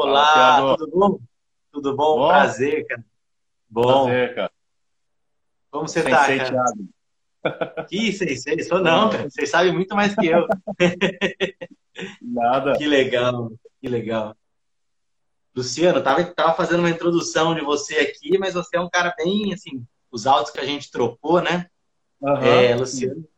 [0.00, 1.18] Olá, tudo bom?
[1.72, 2.18] Tudo bom?
[2.18, 2.28] bom?
[2.28, 3.04] Prazer, cara.
[3.68, 4.04] Bom.
[4.04, 4.52] Prazer, cara.
[5.72, 6.44] Como você tá, cara?
[6.44, 6.88] Thiago.
[7.88, 9.28] Que sensei, sou não, cara.
[9.28, 10.46] Vocês sabem muito mais que eu.
[12.22, 12.78] Nada.
[12.78, 13.50] Que legal,
[13.80, 14.36] que legal.
[15.54, 19.52] Luciano, tava, tava fazendo uma introdução de você aqui, mas você é um cara bem,
[19.52, 21.66] assim, os áudios que a gente trocou, né?
[22.20, 22.36] Uhum.
[22.36, 23.28] É, Luciano,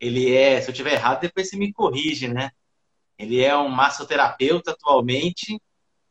[0.00, 2.50] ele é, se eu tiver errado, depois você me corrige, né?
[3.16, 5.60] Ele é um massoterapeuta atualmente.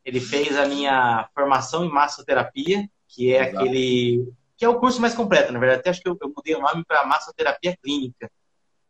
[0.05, 3.57] Ele fez a minha formação em massoterapia, que é Exato.
[3.57, 5.81] aquele que é o curso mais completo, na verdade.
[5.81, 8.31] Até acho que eu, eu mudei o nome para massoterapia clínica.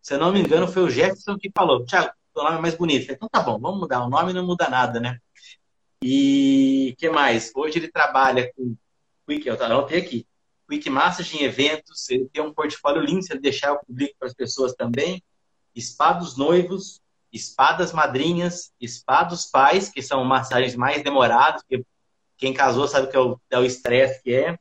[0.01, 2.75] Se eu não me engano, foi o Jefferson que falou: Tiago, o nome é mais
[2.75, 3.03] bonito.
[3.03, 4.03] Falei, então tá bom, vamos mudar.
[4.03, 5.19] O nome não muda nada, né?
[6.03, 7.51] E que mais?
[7.55, 8.75] Hoje ele trabalha com
[9.27, 10.27] Quick, eu anotei aqui.
[10.69, 14.27] Quick Massage em eventos, ele tem um portfólio lindo, se ele deixar eu publico para
[14.27, 15.23] as pessoas também.
[15.73, 17.01] Espados noivos,
[17.33, 21.83] espadas madrinhas, espados pais, que são massagens mais demoradas, porque
[22.37, 24.59] quem casou sabe que é o é estresse que é.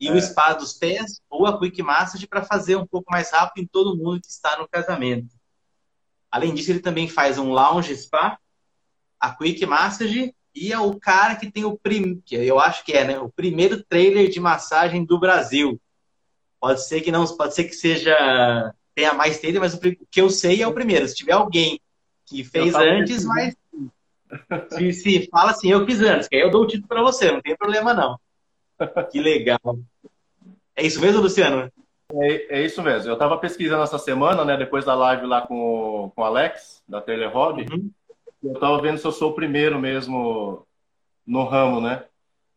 [0.00, 0.12] E é.
[0.12, 3.66] o spa dos pés ou a quick massage para fazer um pouco mais rápido em
[3.66, 5.34] todo mundo que está no casamento.
[6.30, 8.38] Além disso, ele também faz um lounge spa,
[9.18, 13.04] a quick massage e é o cara que tem o primeiro, eu acho que é,
[13.04, 15.80] né, o primeiro trailer de massagem do Brasil.
[16.60, 20.30] Pode ser que não, pode ser que seja tenha mais trailer, mas o que eu
[20.30, 21.08] sei é o primeiro.
[21.08, 21.80] Se tiver alguém
[22.34, 23.56] que fez antes, mas
[24.72, 27.30] se, se, fala assim, eu fiz antes, que aí eu dou o título para você,
[27.30, 28.18] não tem problema não.
[29.10, 29.78] Que legal.
[30.74, 31.70] É isso mesmo, Luciano?
[32.12, 33.08] É, é isso mesmo.
[33.08, 37.00] Eu estava pesquisando essa semana, né, depois da live lá com, com o Alex, da
[37.00, 37.90] Taylor Hobby, uhum.
[38.42, 40.66] eu estava vendo se eu sou o primeiro mesmo
[41.24, 42.04] no ramo, né?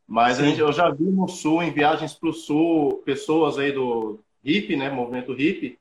[0.08, 4.20] Mas gente, eu já vi no Sul, em viagens para o Sul, pessoas aí do
[4.44, 5.78] hip, né, movimento hip,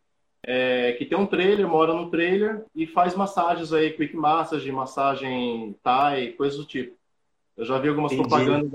[0.49, 5.75] é, que tem um trailer, mora no trailer e faz massagens aí, quick massage, massagem
[5.83, 6.97] Thai, coisas do tipo.
[7.57, 8.29] Eu já vi algumas Entendi.
[8.29, 8.71] propagandas,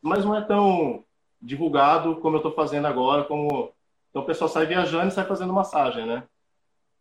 [0.00, 1.02] mas não é tão
[1.42, 3.72] divulgado como eu estou fazendo agora, como
[4.10, 6.22] então o pessoal sai viajando e sai fazendo massagem, né?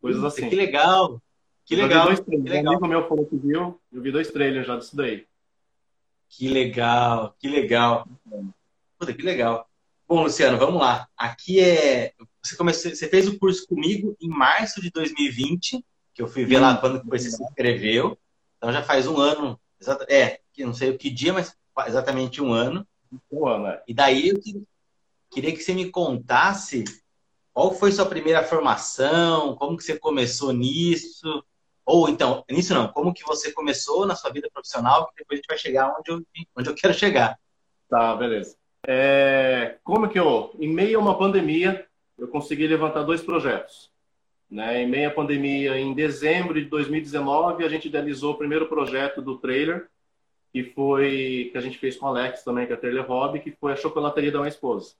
[0.01, 0.49] Coisas assim.
[0.49, 1.21] Que legal!
[1.63, 2.07] Que legal!
[2.07, 2.73] Dois que legal.
[2.73, 5.27] Um amigo meu falou que viu, eu vi dois trailers já disso daí.
[6.27, 8.07] Que legal, que legal.
[8.97, 9.69] Puta, que legal.
[10.07, 11.07] Bom, Luciano, vamos lá.
[11.15, 12.13] Aqui é
[12.45, 15.83] você, começou, você fez o curso comigo em março de 2020,
[16.13, 18.17] que eu fui ver lá quando você se inscreveu.
[18.57, 19.59] Então já faz um ano,
[20.07, 21.55] é, não sei o que dia, mas
[21.87, 22.87] exatamente um ano.
[23.31, 23.83] Um ano, é.
[23.87, 24.39] E daí eu
[25.31, 26.83] queria que você me contasse
[27.53, 31.43] qual foi sua primeira formação, como que você começou nisso,
[31.85, 35.41] ou então, nisso não, como que você começou na sua vida profissional, que depois a
[35.41, 36.25] gente vai chegar onde eu,
[36.55, 37.39] onde eu quero chegar.
[37.89, 38.57] Tá, beleza.
[38.87, 41.84] É, como que eu, em meio a uma pandemia,
[42.17, 43.91] eu consegui levantar dois projetos.
[44.49, 44.83] Né?
[44.83, 49.37] Em meio à pandemia, em dezembro de 2019, a gente idealizou o primeiro projeto do
[49.37, 49.87] trailer,
[50.51, 53.41] que foi que a gente fez com o Alex também, que é a Trailer Hobby,
[53.41, 54.95] que foi a chocolateria da minha esposa.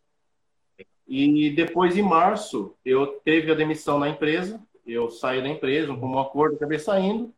[1.08, 6.08] E depois, em março, eu teve a demissão na empresa, eu saí da empresa, com
[6.08, 7.34] um acordo, acabei saindo.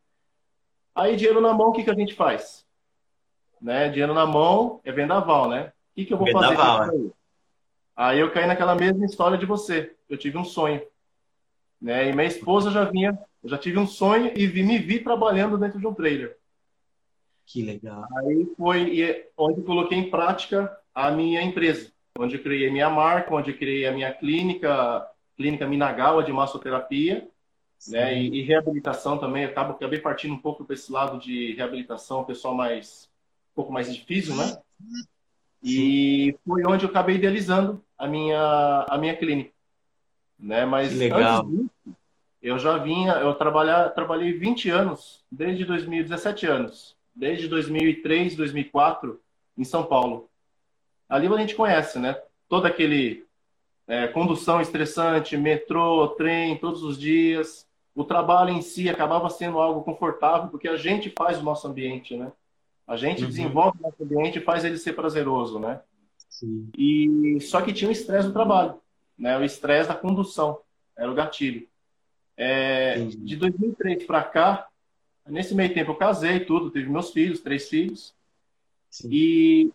[0.95, 2.65] Aí, dinheiro na mão, o que, que a gente faz?
[3.61, 3.89] Né?
[3.89, 5.71] Dinheiro na mão é vendaval, né?
[5.91, 7.05] O que, que eu vou vendaval, fazer?
[7.05, 7.16] É.
[7.97, 9.95] Aí eu caí naquela mesma história de você.
[10.07, 10.79] Eu tive um sonho.
[11.81, 12.09] Né?
[12.09, 15.57] E minha esposa já vinha, eu já tive um sonho e vi, me vi trabalhando
[15.57, 16.37] dentro de um trailer.
[17.43, 18.05] Que legal.
[18.17, 23.33] Aí foi onde eu coloquei em prática a minha empresa, onde eu criei minha marca,
[23.33, 27.27] onde eu criei a minha clínica, clínica Minagawa de massoterapia,
[27.87, 28.19] né?
[28.19, 29.43] E, e, reabilitação também.
[29.43, 33.09] Eu acabo, acabei partindo um pouco para esse lado de reabilitação, pessoal mais
[33.53, 34.57] um pouco mais difícil, né?
[35.63, 39.51] E foi onde eu acabei idealizando a minha, a minha clínica.
[40.39, 40.65] Né?
[40.65, 41.41] Mas legal.
[41.41, 41.95] antes disso,
[42.41, 49.19] eu já vinha, eu trabalhar, trabalhei 20 anos, desde 2017 anos, desde 2003, 2004,
[49.57, 50.29] em São Paulo.
[51.09, 52.21] Ali a gente conhece, né?
[52.47, 53.25] Todo aquele
[53.87, 57.65] é, condução estressante, metrô, trem, todos os dias.
[57.95, 62.15] O trabalho em si acabava sendo algo confortável, porque a gente faz o nosso ambiente,
[62.15, 62.31] né?
[62.85, 63.29] A gente uhum.
[63.29, 65.81] desenvolve o nosso ambiente e faz ele ser prazeroso, né?
[66.37, 66.69] Sim.
[66.77, 68.79] E só que tinha o estresse do trabalho,
[69.17, 69.35] né?
[69.39, 70.59] O estresse da condução
[70.95, 71.67] era o gatilho.
[72.35, 74.67] É, de 2003 para cá,
[75.25, 78.13] nesse meio tempo eu casei, tudo, tive meus filhos, três filhos.
[78.87, 79.09] Sim.
[79.11, 79.71] E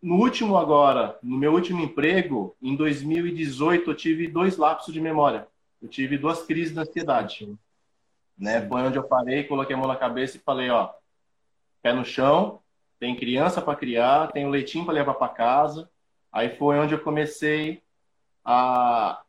[0.00, 5.48] no último agora, no meu último emprego, em 2018, eu tive dois lapsos de memória.
[5.82, 7.52] Eu tive duas crises de ansiedade.
[8.38, 8.64] Né?
[8.68, 10.92] Foi onde eu parei, coloquei a mão na cabeça e falei, ó,
[11.82, 12.60] pé no chão,
[13.00, 15.90] tem criança para criar, tem o leitinho para levar para casa.
[16.36, 17.80] Aí foi onde eu comecei
[18.44, 19.22] a,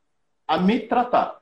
[0.46, 1.40] a me tratar.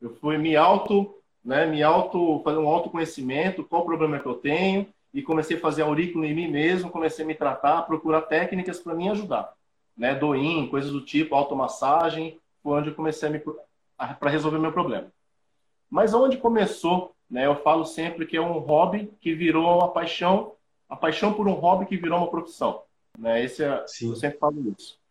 [0.00, 1.14] Eu fui me auto,
[1.44, 5.60] né, me auto, fazer um autoconhecimento, qual o problema que eu tenho, e comecei a
[5.60, 9.52] fazer aurículo em mim mesmo, comecei a me tratar, procurar técnicas para me ajudar.
[9.94, 10.14] Né?
[10.14, 15.12] Doim, coisas do tipo, automassagem, foi onde eu comecei a me para resolver meu problema.
[15.90, 20.54] Mas onde começou, né, eu falo sempre que é um hobby que virou uma paixão,
[20.88, 22.80] a paixão por um hobby que virou uma profissão.
[23.18, 23.44] Né?
[23.44, 25.01] Esse é, eu sempre falo isso.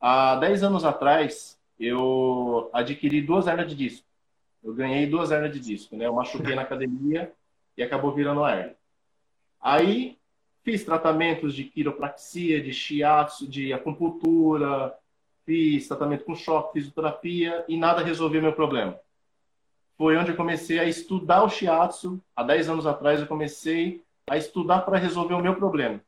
[0.00, 4.06] Há 10 anos atrás, eu adquiri duas hernias de disco.
[4.62, 6.06] Eu ganhei duas hernias de disco, né?
[6.06, 7.32] Eu machuquei na academia
[7.76, 8.76] e acabou virando a hernia.
[9.60, 10.18] Aí
[10.62, 14.94] fiz tratamentos de quiropraxia, de shiatsu, de acupuntura,
[15.44, 18.98] fiz tratamento com choque, fisioterapia e nada resolveu meu problema.
[19.98, 22.18] Foi onde eu comecei a estudar o shiatsu.
[22.34, 26.00] Há 10 anos atrás eu comecei a estudar para resolver o meu problema.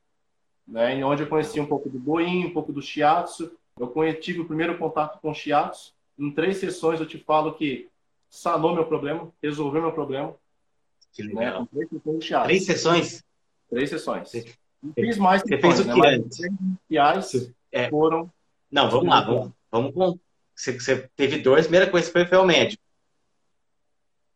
[0.67, 1.05] Né?
[1.05, 3.53] Onde eu conheci um pouco do boin, um pouco do shiatsu.
[3.85, 5.93] Eu tive o primeiro contato com o shiatsu.
[6.19, 7.89] Em três sessões eu te falo que
[8.29, 10.35] sanou meu problema, resolveu meu problema.
[11.13, 11.47] Que né?
[11.47, 11.69] legal.
[11.73, 11.87] Né?
[11.89, 13.25] Três, sessões três sessões?
[13.69, 14.31] Três sessões.
[14.31, 14.55] Você,
[14.95, 15.95] fiz mais Você fez o né?
[15.95, 16.39] que antes?
[16.41, 17.89] Iniciais é.
[17.89, 18.31] foram
[18.73, 20.19] não, vamos lá, vamos, vamos com.
[20.57, 22.83] Você, você teve dor, a primeira coisa que foi, foi ao médico.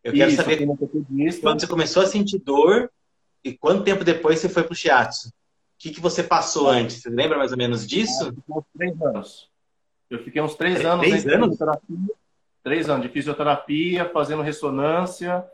[0.05, 0.67] Eu quero Isso, saber
[1.41, 2.93] quando você começou a sentir dor
[3.43, 5.33] e quanto tempo depois você foi para o shiatsu.
[5.77, 7.03] O que, que você passou antes?
[7.03, 8.33] Você lembra mais ou menos disso?
[8.49, 9.51] Uns três anos.
[10.09, 11.59] Eu fiquei uns três, três anos três anos?
[12.63, 15.45] Três anos de fisioterapia, fazendo ressonância,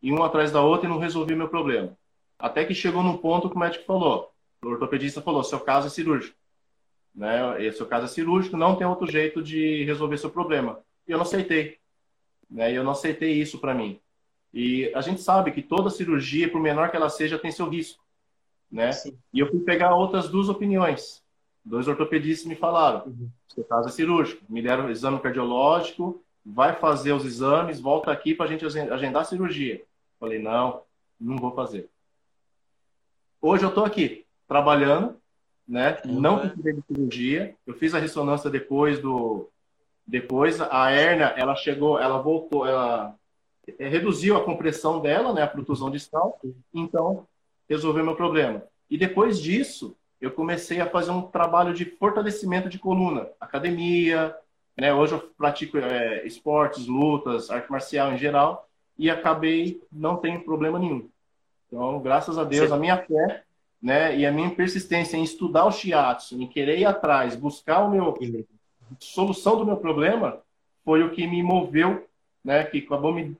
[0.00, 1.96] e um atrás da outra e não resolvi meu problema.
[2.38, 4.32] Até que chegou num ponto que o médico falou,
[4.62, 6.36] o ortopedista falou, seu caso é cirúrgico
[7.14, 7.64] né?
[7.64, 10.80] Esse o caso é cirúrgico, não tem outro jeito de resolver seu problema.
[11.06, 11.78] E eu não aceitei,
[12.50, 12.72] né?
[12.72, 14.00] Eu não aceitei isso para mim.
[14.52, 18.03] E a gente sabe que toda cirurgia, por menor que ela seja, tem seu risco,
[18.70, 18.92] né?
[18.92, 19.18] Sim.
[19.32, 21.22] E eu fui pegar outras duas opiniões.
[21.64, 23.28] Dois ortopedistas me falaram: uhum.
[23.48, 24.44] seu caso é cirúrgico.
[24.48, 29.22] Me deram um exame cardiológico, vai fazer os exames, volta aqui para a gente agendar
[29.22, 29.82] a cirurgia.
[30.20, 30.82] Falei: não,
[31.20, 31.88] não vou fazer.
[33.40, 35.16] Hoje eu estou aqui trabalhando,
[35.66, 36.00] né?
[36.04, 36.20] Uhum.
[36.20, 37.56] Não precisei de cirurgia.
[37.66, 39.48] Eu fiz a ressonância depois do
[40.06, 43.14] depois a hernia, ela chegou, ela voltou, ela
[43.78, 46.38] reduziu a compressão dela, né, a protusão distal.
[46.72, 47.26] Então,
[47.68, 48.62] resolveu meu problema.
[48.90, 54.34] E depois disso, eu comecei a fazer um trabalho de fortalecimento de coluna, academia,
[54.76, 54.92] né?
[54.92, 58.68] Hoje eu pratico é, esportes, lutas, arte marcial em geral
[58.98, 61.08] e acabei não tendo problema nenhum.
[61.66, 62.74] Então, graças a Deus, Sim.
[62.74, 63.44] a minha fé
[63.84, 64.16] né?
[64.16, 68.18] E a minha persistência em estudar o shiatsu, em querer ir atrás, buscar o meu
[68.98, 70.40] solução do meu problema,
[70.82, 72.08] foi o que me moveu,
[72.42, 72.64] né?
[72.64, 73.36] Que acabou me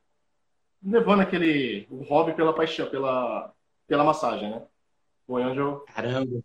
[0.85, 3.50] levando aquele o hobby pela paixão, pela
[3.87, 4.63] pela massagem, né?
[5.27, 6.43] Foi onde eu caramba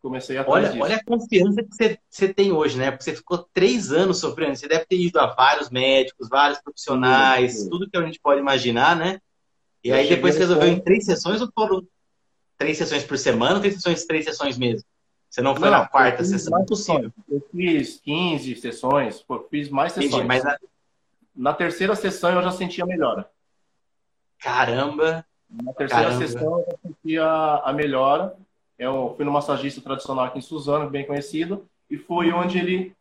[0.00, 0.82] comecei a olha disso.
[0.82, 2.90] olha a confiança que você, você tem hoje, né?
[2.90, 4.56] Porque você ficou três anos sofrendo.
[4.56, 7.70] Você deve ter ido a vários médicos, vários profissionais, sim, sim.
[7.70, 9.20] tudo que a gente pode imaginar, né?
[9.82, 11.86] E eu aí depois resolveu em três sessões ou foram
[12.56, 14.86] três sessões por semana ou três sessões, três sessões mesmo?
[15.28, 16.64] Você não foi não, na quarta sessão?
[16.64, 17.12] possível.
[17.28, 20.12] Eu fiz 15 sessões, fiz mais sessões.
[20.12, 20.58] Entendi, mas na...
[21.36, 21.54] na...
[21.54, 23.30] terceira sessão eu já sentia melhora.
[24.38, 25.24] Caramba!
[25.50, 26.26] Na terceira Caramba.
[26.26, 27.24] sessão eu já sentia
[27.64, 28.36] a melhora.
[28.78, 32.94] Eu fui no massagista tradicional aqui em Suzano, bem conhecido, e foi onde ele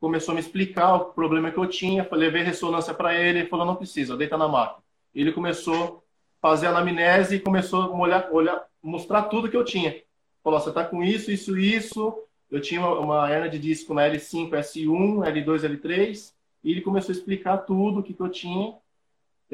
[0.00, 2.06] começou a me explicar o problema que eu tinha.
[2.10, 4.82] Eu levei ressonância para ele, ele falou: não precisa, deita na máquina.
[5.14, 6.02] Ele começou
[6.42, 10.02] a fazer a anamnese e começou a olhar, olhar, mostrar tudo que eu tinha.
[10.42, 12.14] Falou, você está com isso, isso, isso.
[12.50, 16.32] Eu tinha uma hernia de disco na L5, S1, L2, L3.
[16.62, 18.74] E ele começou a explicar tudo o que, que eu tinha.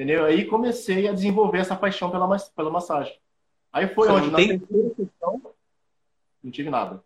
[0.01, 0.25] Entendeu?
[0.25, 2.27] Aí comecei a desenvolver essa paixão pela,
[2.57, 3.15] pela massagem.
[3.71, 4.59] Aí foi você onde, na tem...
[4.59, 5.43] terceira sessão,
[6.43, 7.05] não tive nada.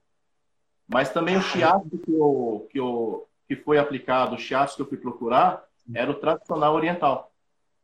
[0.87, 4.87] Mas também o shiatsu que, eu, que, eu, que foi aplicado, o shiatsu que eu
[4.87, 7.33] fui procurar, era o tradicional oriental.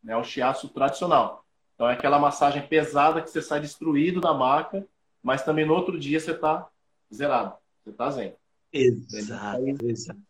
[0.01, 0.17] Né?
[0.17, 1.45] O shiatsu tradicional.
[1.75, 4.87] Então é aquela massagem pesada que você sai destruído da maca,
[5.21, 6.69] mas também no outro dia você está
[7.13, 8.33] zerado, você está zen.
[8.73, 10.21] Exato, exato.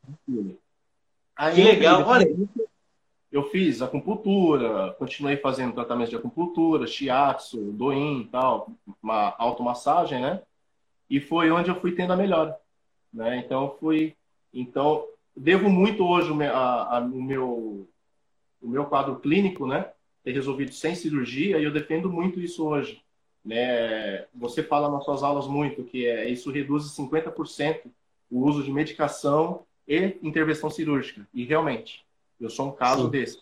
[1.37, 2.27] Aí, que legal, olha.
[3.31, 8.73] Eu fiz acupuntura, continuei fazendo tratamento de acupuntura, shiatsu, doin tal,
[9.03, 10.43] uma automassagem, né?
[11.09, 12.59] E foi onde eu fui tendo a melhora,
[13.13, 13.39] né?
[13.39, 14.17] Então fui,
[14.53, 15.07] então
[15.37, 17.89] devo muito hoje a, a, o meu
[18.61, 19.91] o meu quadro clínico, né?
[20.23, 23.03] ter resolvido sem cirurgia e eu defendo muito isso hoje.
[23.45, 24.27] Né?
[24.35, 27.83] Você fala nas suas aulas muito que é, isso reduz 50%
[28.31, 31.27] o uso de medicação e intervenção cirúrgica.
[31.33, 32.05] E realmente,
[32.41, 33.11] eu sou um caso Sim.
[33.11, 33.41] desse.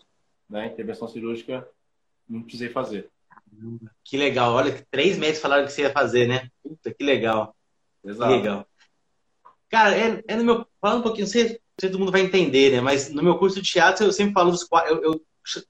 [0.49, 0.67] Né?
[0.67, 1.67] Intervenção cirúrgica
[2.27, 3.09] não precisei fazer.
[4.03, 4.53] Que legal.
[4.53, 6.49] Olha, três meses falaram que você ia fazer, né?
[6.61, 7.55] Puta, que legal.
[8.03, 8.31] Exato.
[8.31, 8.67] Que legal.
[9.69, 10.67] Cara, é, é no meu.
[10.79, 12.81] Fala um pouquinho, não sei, se todo mundo vai entender, né?
[12.81, 14.95] Mas no meu curso de teatro eu sempre falo dos quatro.
[14.95, 15.21] Eu, eu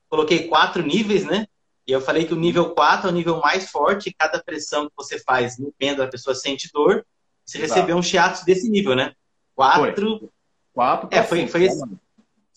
[0.09, 1.48] coloquei quatro níveis, né?
[1.89, 4.86] E eu falei que o nível 4 é o nível mais forte, e cada pressão
[4.86, 7.03] que você faz no pêndulo, a pessoa sente dor.
[7.43, 7.74] Você Exato.
[7.74, 9.15] recebeu um shiatsu desse nível, né?
[9.55, 10.31] 4.
[10.71, 11.83] 4 É, foi, foi esse.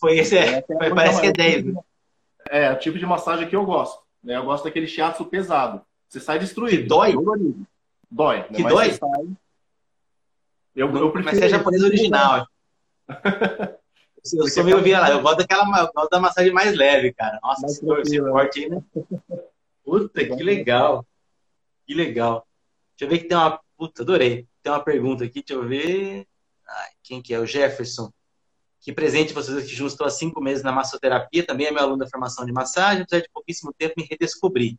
[0.02, 1.76] Foi esse, é, foi, parece que é 10.
[2.50, 4.02] É, o tipo de massagem que eu gosto.
[4.20, 4.36] Né?
[4.36, 5.80] Eu gosto daquele shiatsu pesado.
[6.08, 6.82] Você sai destruído.
[6.82, 7.14] Que dói?
[8.10, 8.38] Dói.
[8.38, 8.46] Né?
[8.52, 8.90] Que dói?
[8.94, 9.28] Sai...
[10.74, 12.48] Eu, eu prefiro Mas você é japonês original.
[14.34, 15.10] eu sou meio vira lá.
[15.10, 17.38] Eu gosto daquela eu gosto da massagem mais leve, cara.
[17.40, 18.82] Nossa, esse, esse forte aí, né?
[19.84, 21.06] Puta, que legal.
[21.86, 22.44] Que legal.
[22.98, 23.60] Deixa eu ver que tem uma.
[23.76, 24.48] Puta, adorei.
[24.64, 26.26] Tem uma pergunta aqui, deixa eu ver.
[26.66, 27.38] Ai, quem que é?
[27.38, 28.10] O Jefferson.
[28.82, 31.98] Que presente vocês aqui juntos, estou há cinco meses na massoterapia, também é meu aluno
[31.98, 34.76] da formação de massagem, apesar de pouquíssimo tempo me redescobri.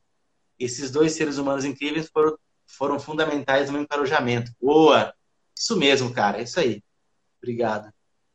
[0.59, 4.51] Esses dois seres humanos incríveis foram, foram fundamentais no meu encorajamento.
[4.61, 5.13] Boa!
[5.57, 6.83] Isso mesmo, cara, é isso aí.
[7.41, 7.93] Obrigado.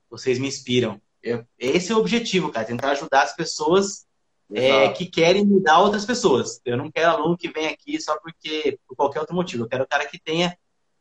[0.09, 1.01] Vocês me inspiram.
[1.23, 4.07] Eu, esse é o objetivo, cara, tentar ajudar as pessoas
[4.51, 6.63] é, que querem mudar outras pessoas.
[6.65, 9.65] Eu não quero aluno que vem aqui só porque por qualquer outro motivo.
[9.65, 10.57] Eu quero o cara que tenha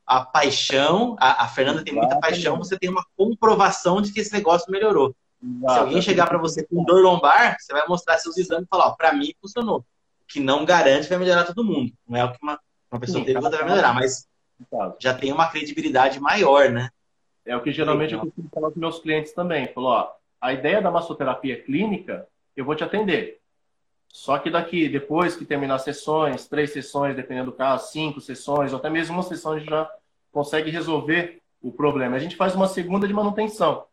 [0.08, 1.18] a paixão.
[1.20, 2.58] A, a Fernanda tem muita paixão.
[2.58, 5.14] Você tem uma comprovação de que esse negócio melhorou.
[5.42, 8.96] Se alguém chegar para você com dor lombar, você vai mostrar seus exames e falar:
[8.96, 9.80] para mim funcionou.
[9.80, 11.92] O que não garante que vai melhorar todo mundo.
[12.08, 12.60] Não é o que uma,
[12.92, 14.28] uma pessoa teve vai melhorar, mas
[15.00, 16.90] já tem uma credibilidade maior, né?
[17.46, 19.68] É o que geralmente eu costumo falar com meus clientes também.
[19.68, 20.12] Falou, ó,
[20.42, 23.40] a ideia da massoterapia clínica, eu vou te atender.
[24.10, 28.74] Só que daqui, depois que terminar as sessões, três sessões, dependendo do caso, cinco sessões,
[28.74, 29.90] ou até mesmo uma sessão, a gente já
[30.32, 32.16] consegue resolver o problema.
[32.16, 33.86] A gente faz uma segunda de manutenção.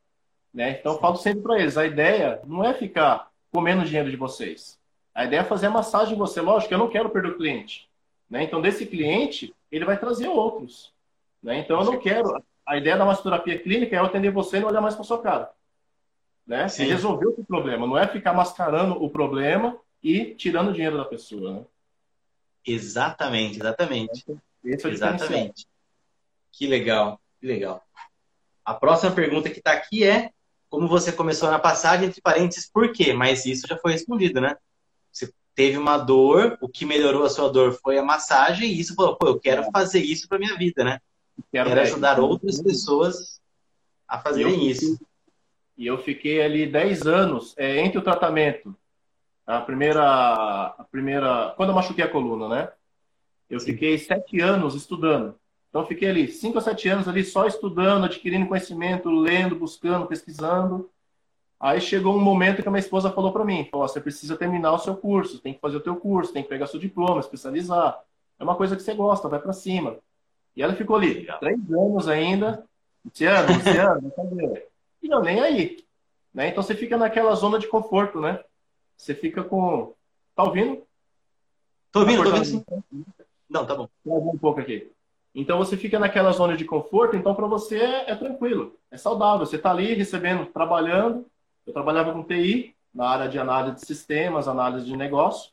[0.52, 0.78] Né?
[0.78, 4.78] Então, eu falo sempre para eles, a ideia não é ficar comendo dinheiro de vocês.
[5.14, 6.40] A ideia é fazer a massagem em você.
[6.40, 7.88] Lógico, eu não quero perder o cliente.
[8.30, 8.44] Né?
[8.44, 10.92] Então, desse cliente, ele vai trazer outros.
[11.42, 11.58] Né?
[11.58, 14.68] Então, eu não quero a ideia da massoterapia clínica é eu atender você e não
[14.68, 15.50] olhar mais para sua cara.
[16.46, 16.66] Né?
[16.78, 21.04] É resolver o problema, não é ficar mascarando o problema e tirando o dinheiro da
[21.06, 21.54] pessoa.
[21.54, 21.64] Né?
[22.66, 24.24] Exatamente, exatamente.
[24.62, 25.66] Esse é o exatamente.
[26.52, 27.82] Que legal, que legal.
[28.62, 30.30] A próxima pergunta que está aqui é
[30.68, 33.12] como você começou na passagem, entre parênteses, por quê?
[33.12, 34.56] Mas isso já foi respondido, né?
[35.10, 38.94] Você teve uma dor, o que melhorou a sua dor foi a massagem, e isso
[38.94, 41.00] falou, pô, eu quero fazer isso para minha vida, né?
[41.50, 43.40] Quero, Quero ajudar outras pessoas
[44.06, 44.98] a fazerem isso.
[45.76, 48.76] E eu fiquei ali 10 anos é, entre o tratamento.
[49.46, 51.52] A primeira, a primeira.
[51.56, 52.72] Quando eu machuquei a coluna, né?
[53.48, 53.72] Eu Sim.
[53.72, 55.34] fiquei sete anos estudando.
[55.68, 60.88] Então, fiquei ali, cinco a sete anos ali só estudando, adquirindo conhecimento, lendo, buscando, pesquisando.
[61.58, 64.72] Aí chegou um momento que a minha esposa falou para mim: falou, você precisa terminar
[64.72, 68.00] o seu curso, tem que fazer o teu curso, tem que pegar seu diploma, especializar.
[68.38, 69.96] É uma coisa que você gosta, vai para cima.
[70.56, 71.38] E ela ficou ali, Legal.
[71.40, 72.64] três anos ainda,
[73.04, 74.66] Luciano, Luciano, cadê?
[75.02, 75.84] E eu nem aí.
[76.32, 76.48] Né?
[76.48, 78.40] Então você fica naquela zona de conforto, né?
[78.96, 79.94] Você fica com.
[80.34, 80.82] Tá ouvindo?
[81.92, 82.64] Tô ouvindo, tá tô ouvindo sim.
[83.48, 83.88] Não, tá bom.
[84.04, 84.90] Um pouco aqui.
[85.34, 89.44] Então você fica naquela zona de conforto, então para você é, é, tranquilo, é saudável.
[89.44, 91.26] Você está ali recebendo, trabalhando.
[91.66, 95.50] Eu trabalhava com TI, na área de análise de sistemas, análise de negócio.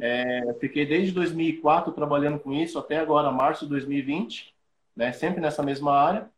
[0.00, 4.54] É, fiquei desde 2004 trabalhando com isso até agora, março de 2020,
[4.94, 5.12] né?
[5.12, 6.30] sempre nessa mesma área.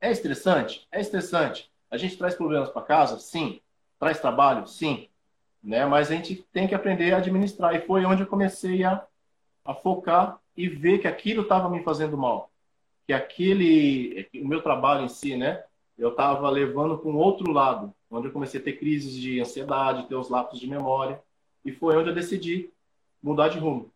[0.00, 0.86] É estressante?
[0.90, 1.70] É estressante.
[1.90, 3.18] A gente traz problemas para casa?
[3.18, 3.60] Sim.
[3.98, 4.66] Traz trabalho?
[4.66, 5.08] Sim.
[5.62, 5.86] Né?
[5.86, 7.74] Mas a gente tem que aprender a administrar.
[7.74, 9.04] E foi onde eu comecei a,
[9.64, 12.50] a focar e ver que aquilo estava me fazendo mal.
[13.06, 15.62] Que aquele, o meu trabalho em si, né?
[15.96, 20.08] Eu estava levando para um outro lado, onde eu comecei a ter crises de ansiedade,
[20.08, 21.20] ter os lapsos de memória.
[21.64, 22.70] E foi onde eu decidi
[23.22, 23.92] mudar de rumo.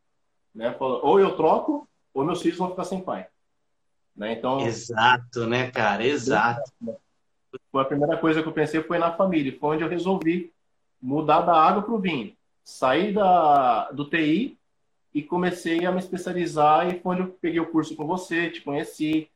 [0.55, 0.75] Né?
[0.79, 3.27] Ou eu troco, ou meus filhos vão ficar sem pai.
[4.15, 4.33] Né?
[4.33, 6.05] Então, Exato, né, cara?
[6.07, 6.63] Exato.
[7.71, 9.57] Foi a primeira coisa que eu pensei foi na família.
[9.59, 10.53] Foi onde eu resolvi
[11.01, 12.35] mudar da água para o vinho.
[12.65, 14.59] Saí da, do TI
[15.15, 18.61] e comecei a me especializar e foi onde eu peguei o curso com você, te
[18.61, 19.31] conheci,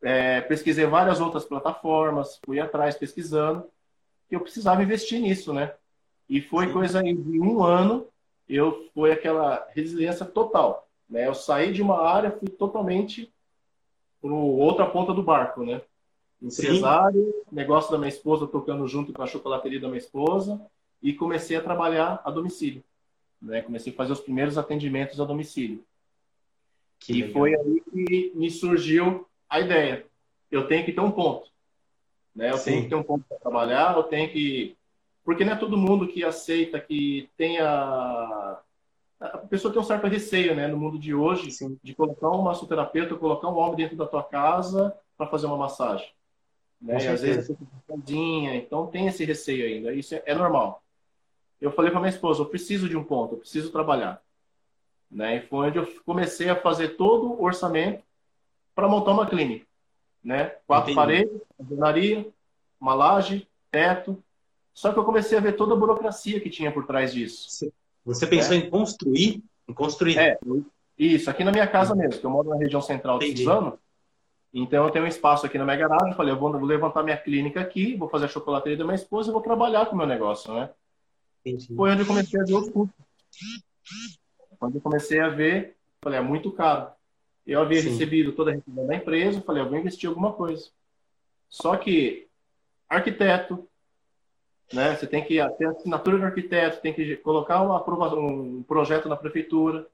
[0.00, 3.64] é, pesquisei várias outras plataformas, fui atrás pesquisando,
[4.30, 5.74] e eu precisava investir nisso, né?
[6.28, 6.72] E foi Sim.
[6.72, 8.06] coisa de um ano,
[8.48, 10.88] eu foi aquela resiliência total.
[11.08, 11.26] Né?
[11.26, 13.32] Eu saí de uma área, fui totalmente
[14.20, 15.82] para outra ponta do barco, né?
[16.40, 17.42] Empresário, Sim.
[17.52, 20.60] negócio da minha esposa tocando junto com a chocolateria da minha esposa
[21.02, 22.82] e comecei a trabalhar a domicílio.
[23.40, 23.62] Né?
[23.62, 25.84] Comecei a fazer os primeiros atendimentos a domicílio.
[26.98, 27.32] Que e legal.
[27.32, 30.06] foi aí que me surgiu a ideia.
[30.50, 31.50] Eu tenho que ter um ponto.
[32.34, 32.50] Né?
[32.50, 32.70] Eu Sim.
[32.70, 34.76] tenho que ter um ponto para trabalhar, eu tenho que
[35.24, 38.58] porque não é todo mundo que aceita que tenha.
[39.20, 41.78] A pessoa tem um certo receio, né, no mundo de hoje, Sim.
[41.82, 46.08] de colocar um massoterapeuta, colocar um homem dentro da tua casa para fazer uma massagem.
[46.80, 46.96] Né?
[46.96, 49.94] Às vezes fica sozinha, então tem esse receio ainda.
[49.94, 50.81] Isso é, é normal.
[51.62, 54.20] Eu falei para minha esposa, eu preciso de um ponto, eu preciso trabalhar.
[55.08, 55.36] Né?
[55.36, 58.02] E foi onde eu comecei a fazer todo o orçamento
[58.74, 59.64] para montar uma clínica.
[60.24, 60.46] Né?
[60.66, 60.96] Quatro Entendi.
[60.96, 62.26] paredes, alvenaria,
[62.80, 64.20] uma laje, teto.
[64.74, 67.70] Só que eu comecei a ver toda a burocracia que tinha por trás disso.
[68.04, 68.56] Você pensou é.
[68.56, 69.44] em construir?
[69.68, 70.18] Em construir?
[70.18, 70.38] É,
[70.98, 73.78] isso, aqui na minha casa mesmo, que eu moro na região central de Suzano.
[74.52, 77.60] Então eu tenho um espaço aqui na minha garagem, falei, eu vou levantar minha clínica
[77.60, 80.52] aqui, vou fazer a chocolateria da minha esposa e vou trabalhar com o meu negócio,
[80.52, 80.70] né?
[81.44, 81.74] Entendi.
[81.74, 83.04] Foi onde eu comecei a ver os custos.
[84.58, 86.92] Quando eu comecei a ver, falei, é muito caro.
[87.46, 87.90] Eu havia Sim.
[87.90, 90.70] recebido toda a receita da empresa, falei, eu vou investir alguma coisa.
[91.48, 92.28] Só que
[92.88, 93.68] arquiteto,
[94.72, 94.94] né?
[94.96, 99.16] Você tem que ter assinatura do arquiteto, tem que colocar uma aprovação, um projeto na
[99.16, 99.86] prefeitura,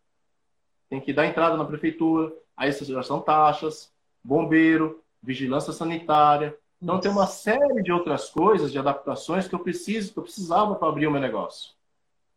[0.88, 6.56] tem que dar entrada na prefeitura, aí já são taxas, bombeiro, vigilância sanitária.
[6.80, 10.76] Então tem uma série de outras coisas, de adaptações que eu preciso, que eu precisava
[10.76, 11.73] para abrir o meu negócio,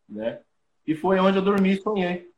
[0.09, 0.39] né?
[0.85, 2.31] E foi onde eu dormi e sonhei.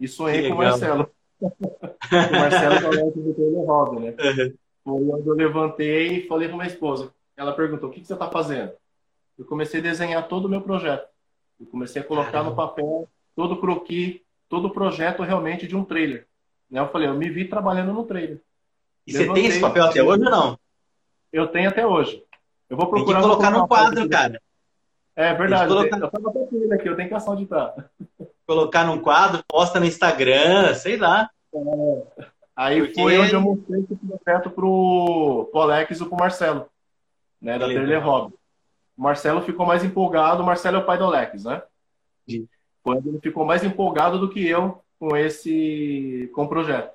[0.00, 1.10] E sonhei com o Marcelo.
[1.40, 4.10] o Marcelo é o do Rob, né?
[4.18, 4.54] Uhum.
[4.84, 7.12] Foi onde eu levantei e falei com minha esposa.
[7.36, 8.72] Ela perguntou: o que, que você está fazendo?
[9.38, 11.08] Eu comecei a desenhar todo o meu projeto.
[11.60, 12.50] Eu comecei a colocar Caramba.
[12.50, 16.26] no papel todo o croquis, todo o projeto realmente de um trailer.
[16.70, 16.80] Né?
[16.80, 18.40] Eu falei: eu me vi trabalhando no trailer.
[19.06, 20.58] E Levantei, você tem esse papel até hoje ou não?
[21.32, 22.22] Eu tenho até hoje.
[22.68, 23.20] Eu vou procurar.
[23.20, 24.40] Tem que colocar no quadro, cara.
[25.16, 25.68] É verdade.
[25.68, 25.98] Colocar...
[25.98, 27.74] Eu tava com aqui, eu tenho que ação de tá.
[28.46, 31.30] Colocar num quadro, posta no Instagram, sei lá.
[31.54, 32.26] É.
[32.54, 33.00] Aí Porque...
[33.00, 36.66] foi onde eu mostrei esse projeto pro, pro Alex e pro Marcelo,
[37.40, 38.34] né, da Trailer Hobby.
[38.96, 41.62] O Marcelo ficou mais empolgado, o Marcelo é o pai do Alex, né?
[42.28, 42.46] Sim.
[42.82, 46.92] Foi onde ele ficou mais empolgado do que eu com esse com o projeto.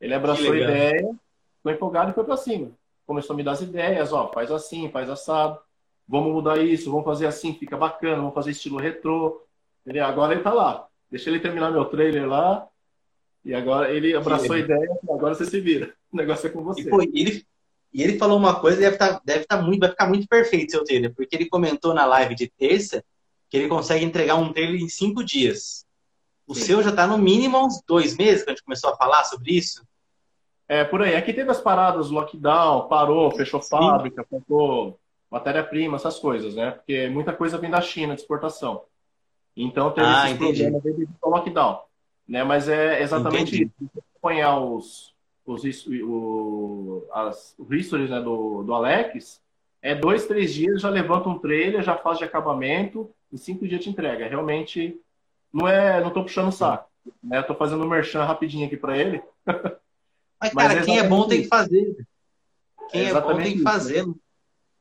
[0.00, 1.16] Ele abraçou a ideia,
[1.56, 2.72] ficou empolgado e foi para cima
[3.06, 5.58] começou a me dar as ideias, ó, faz assim, faz assado,
[6.06, 9.42] vamos mudar isso, vamos fazer assim, fica bacana, vamos fazer estilo retrô.
[9.86, 10.86] Ele, agora ele tá lá.
[11.10, 12.66] Deixa ele terminar meu trailer lá.
[13.44, 15.94] E agora ele abraçou a ideia, agora você se vira.
[16.12, 16.82] O negócio é com você.
[16.82, 17.44] E, pô, ele,
[17.92, 20.70] e ele falou uma coisa, deve estar tá, deve tá muito, vai ficar muito perfeito
[20.70, 23.04] seu trailer, porque ele comentou na live de terça
[23.50, 25.84] que ele consegue entregar um trailer em cinco dias.
[26.46, 26.62] O Sim.
[26.62, 29.52] seu já está no mínimo uns dois meses que a gente começou a falar sobre
[29.52, 29.84] isso.
[30.68, 31.14] É, por aí.
[31.14, 34.98] Aqui teve as paradas, lockdown, parou, fechou fábrica, faltou
[35.30, 36.72] matéria-prima, essas coisas, né?
[36.72, 38.82] Porque muita coisa vem da China, de exportação.
[39.56, 40.62] Então teve ah, esses entendi.
[40.62, 41.80] problemas devido ao lockdown.
[42.28, 42.44] Né?
[42.44, 43.72] Mas é exatamente entendi.
[43.80, 43.90] isso.
[43.92, 45.14] Se acompanhar os,
[45.46, 49.40] os, o, as, o history né, do, do Alex,
[49.80, 53.82] é dois, três dias, já levanta um trailer, já faz de acabamento, em cinco dias
[53.82, 54.28] te entrega.
[54.28, 55.00] Realmente,
[55.52, 56.90] não é, não tô puxando o saco.
[57.22, 57.38] Né?
[57.38, 59.22] Eu tô fazendo um merchan rapidinho aqui para ele.
[60.40, 62.06] Mas, cara, Mas quem é bom tem que fazer.
[62.90, 64.06] Quem é, é bom tem que fazer.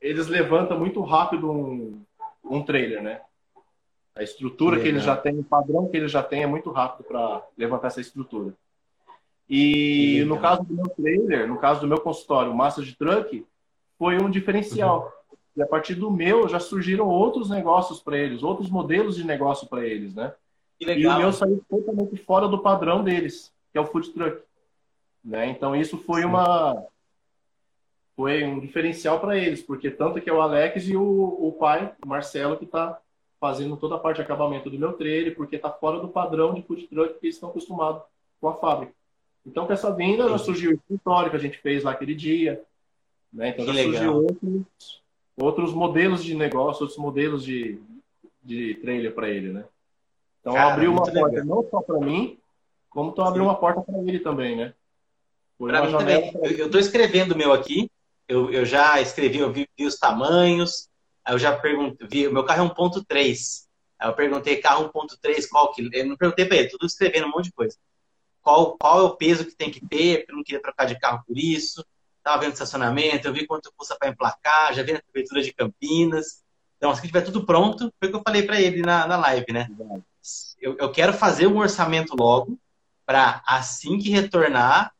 [0.01, 2.01] Eles levantam muito rápido um,
[2.43, 3.21] um trailer, né?
[4.15, 7.05] A estrutura que eles já têm, o padrão que eles já têm é muito rápido
[7.05, 8.53] para levantar essa estrutura.
[9.49, 13.45] E no caso do meu trailer, no caso do meu consultório, o Master de Truck,
[13.97, 15.13] foi um diferencial.
[15.29, 15.37] Uhum.
[15.57, 19.67] E a partir do meu já surgiram outros negócios para eles, outros modelos de negócio
[19.67, 20.33] para eles, né?
[20.79, 24.41] E o meu saiu totalmente fora do padrão deles, que é o food truck.
[25.25, 25.47] Né?
[25.49, 26.85] Então isso foi uma
[28.15, 31.93] foi um diferencial para eles, porque tanto que é o Alex e o, o pai,
[32.03, 32.97] o Marcelo, que está
[33.41, 36.61] fazendo toda a parte de acabamento do meu trailer, porque está fora do padrão de
[36.61, 38.03] food truck que eles estão acostumados
[38.39, 38.93] com a fábrica.
[39.45, 42.63] Então, com essa vinda, já surgiu o escritório que a gente fez lá aquele dia.
[43.31, 43.49] Né?
[43.49, 43.91] Então, que já legal.
[43.91, 45.01] surgiu outros,
[45.37, 47.79] outros modelos de negócio, outros modelos de,
[48.41, 49.65] de trailer para ele, né?
[50.39, 51.45] Então, Cara, abriu uma porta legal.
[51.45, 52.39] não só para mim,
[52.89, 54.73] como então abriu uma porta para ele também, né?
[55.57, 56.33] Para mim também.
[56.57, 57.89] Eu estou escrevendo o meu aqui.
[58.27, 60.89] Eu, eu já escrevi, eu vi, vi os tamanhos.
[61.23, 63.65] Aí eu já perguntei, o meu carro é 1.3.
[63.99, 65.89] Aí eu perguntei carro 1.3, qual que.
[65.91, 67.77] Eu não perguntei para ele, tudo escrevendo um monte de coisa.
[68.41, 70.99] Qual, qual é o peso que tem que ter, porque eu não queria trocar de
[70.99, 71.83] carro por isso.
[72.17, 76.43] Estava vendo estacionamento, eu vi quanto custa para emplacar, já vi na prefeitura de Campinas.
[76.77, 79.17] Então, assim que tiver tudo pronto, foi o que eu falei para ele na, na
[79.17, 79.67] live, né?
[80.59, 82.59] Eu, eu quero fazer um orçamento logo,
[83.05, 84.91] para assim que retornar,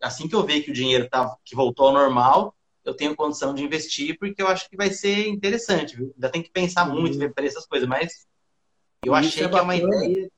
[0.00, 3.54] assim que eu ver que o dinheiro tá, que voltou ao normal, eu tenho condição
[3.54, 6.12] de investir, porque eu acho que vai ser interessante, viu?
[6.14, 7.00] Ainda tem que pensar uhum.
[7.00, 8.26] muito, ver para essas coisas, mas
[9.04, 10.30] eu Isso achei é que é uma ideia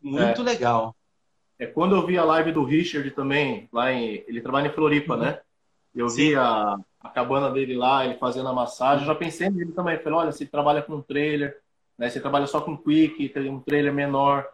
[0.00, 0.44] muito é.
[0.44, 0.96] legal.
[1.58, 4.24] É quando eu vi a live do Richard também, lá em.
[4.26, 5.20] Ele trabalha em Floripa, uhum.
[5.20, 5.40] né?
[5.94, 6.16] Eu Sim.
[6.16, 9.98] vi a, a cabana dele lá, ele fazendo a massagem, eu já pensei nele também.
[9.98, 11.60] Falei, olha, você trabalha com um trailer,
[11.98, 12.08] né?
[12.08, 14.46] Você trabalha só com quick, tem um trailer menor.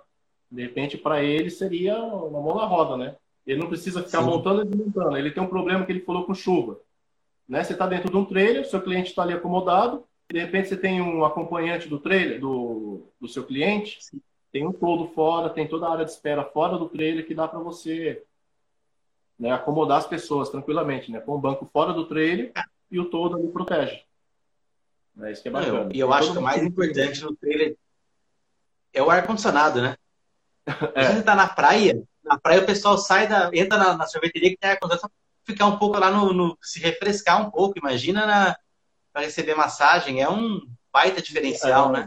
[0.51, 3.17] De repente, para ele seria uma mão na roda, né?
[3.46, 4.26] Ele não precisa ficar Sim.
[4.26, 5.16] montando e desmontando.
[5.16, 6.80] Ele tem um problema que ele falou com chuva.
[7.48, 7.62] Né?
[7.62, 11.00] Você está dentro de um trailer, seu cliente está ali acomodado, de repente você tem
[11.00, 14.20] um acompanhante do trailer, do, do seu cliente, Sim.
[14.50, 17.46] tem um todo fora, tem toda a área de espera fora do trailer que dá
[17.46, 18.24] para você
[19.38, 21.20] né, acomodar as pessoas tranquilamente, né?
[21.20, 22.52] Com o banco fora do trailer
[22.90, 24.02] e o todo ali protege.
[25.20, 25.90] É isso que é bacana.
[25.92, 27.76] E eu, eu acho que o mais importante no trailer
[28.92, 29.96] é o ar-condicionado, né?
[30.96, 31.12] É.
[31.12, 33.51] Você está na praia, na praia o pessoal sai da.
[33.55, 35.12] entra na, na sorveteria que tem ar-condicionado
[35.45, 37.79] ficar um pouco lá no, no, se refrescar um pouco.
[37.79, 38.57] Imagina na
[39.12, 40.61] para receber massagem, é um
[40.93, 42.07] baita diferencial, né?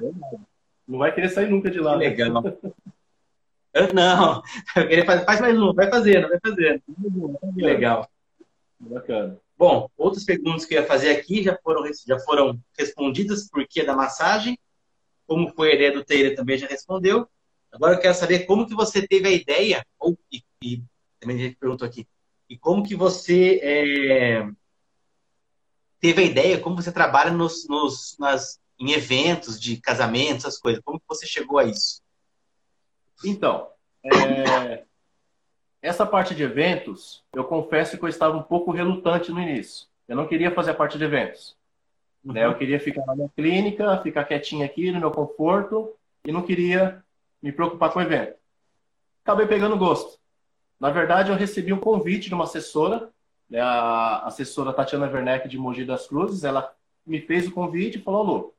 [0.87, 1.97] Não vai querer sair nunca de lá.
[1.97, 2.07] Né?
[2.07, 2.43] legal.
[3.73, 4.43] Eu, não,
[4.77, 6.83] eu queria fazer, faz mais um, vai fazendo, vai fazendo.
[7.55, 8.07] Que legal.
[8.79, 9.39] Bacana.
[9.57, 13.83] Bom, outras perguntas que eu ia fazer aqui já foram, já foram respondidas, por que
[13.83, 14.55] da massagem,
[15.25, 17.27] como foi a ideia do Taylor também já respondeu.
[17.71, 20.83] Agora eu quero saber como que você teve a ideia, ou, e, e
[21.19, 22.07] também a gente perguntou aqui,
[22.49, 24.49] e como que você é,
[25.99, 30.81] teve a ideia, como você trabalha nos, nos, nas, em eventos de casamentos, essas coisas,
[30.83, 32.01] como que você chegou a isso?
[33.23, 33.69] Então,
[34.03, 34.83] é,
[35.81, 39.87] essa parte de eventos, eu confesso que eu estava um pouco relutante no início.
[40.07, 41.55] Eu não queria fazer a parte de eventos.
[42.23, 42.33] Uhum.
[42.33, 42.45] Né?
[42.45, 45.93] Eu queria ficar na minha clínica, ficar quietinho aqui no meu conforto
[46.25, 47.03] e não queria
[47.41, 48.35] me preocupar com o evento.
[49.23, 50.19] Acabei pegando gosto.
[50.79, 53.09] Na verdade, eu recebi um convite de uma assessora,
[53.49, 56.43] né, a assessora Tatiana Werneck de Mogi das Cruzes.
[56.43, 56.73] Ela
[57.05, 58.53] me fez o convite e falou: Alô,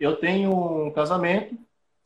[0.00, 1.56] eu tenho um casamento,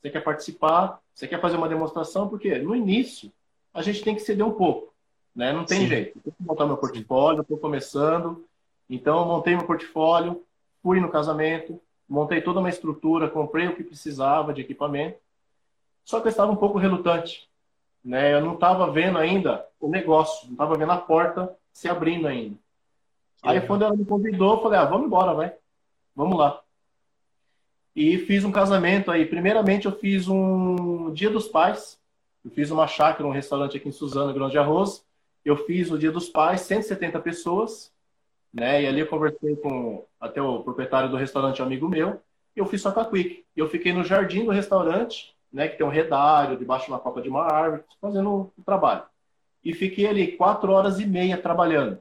[0.00, 1.00] você quer participar?
[1.14, 2.28] Você quer fazer uma demonstração?
[2.28, 3.30] Porque no início
[3.72, 4.92] a gente tem que ceder um pouco,
[5.34, 5.52] né?
[5.52, 5.86] Não tem Sim.
[5.86, 6.18] jeito.
[6.18, 8.44] Eu tenho que montar meu portfólio, estou começando.
[8.90, 10.44] Então, eu montei meu portfólio,
[10.82, 15.18] fui no casamento, montei toda uma estrutura, comprei o que precisava de equipamento.
[16.04, 17.48] Só que eu estava um pouco relutante,
[18.04, 18.34] né?
[18.34, 22.56] Eu não estava vendo ainda o negócio, não estava vendo a porta se abrindo ainda.
[23.42, 23.68] Que Aí, legal.
[23.68, 25.54] quando ela me convidou, eu falei: ah, vamos embora, vai.
[26.14, 26.62] Vamos lá.
[27.94, 29.26] E fiz um casamento aí.
[29.26, 32.00] Primeiramente, eu fiz um Dia dos Pais,
[32.44, 35.04] eu fiz uma chácara, um restaurante aqui em Suzano, Grão de Arroz.
[35.44, 37.92] Eu fiz o Dia dos Pais, 170 pessoas,
[38.52, 38.82] né?
[38.82, 42.20] E ali eu conversei com até o proprietário do restaurante, um amigo meu.
[42.54, 43.44] E eu fiz só com a Quick.
[43.56, 45.68] Eu fiquei no jardim do restaurante, né?
[45.68, 49.04] Que tem um redário debaixo de uma copa de uma árvore, fazendo o trabalho.
[49.64, 51.98] E fiquei ali quatro horas e meia trabalhando,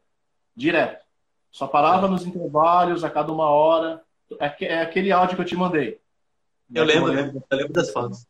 [0.56, 1.04] direto.
[1.52, 4.02] Só parava nos intervalos, a cada uma hora.
[4.40, 6.00] É, é aquele áudio que eu te mandei.
[6.74, 8.26] Eu lembro, eu lembro das fotos.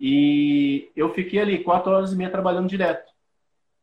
[0.00, 3.12] E eu fiquei ali quatro horas e meia trabalhando direto.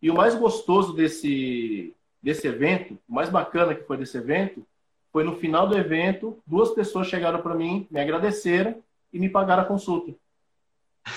[0.02, 4.66] E o mais gostoso desse, desse evento, o mais bacana que foi desse evento,
[5.12, 9.64] foi no final do evento, duas pessoas chegaram para mim, me agradeceram e me pagaram
[9.64, 10.14] a consulta.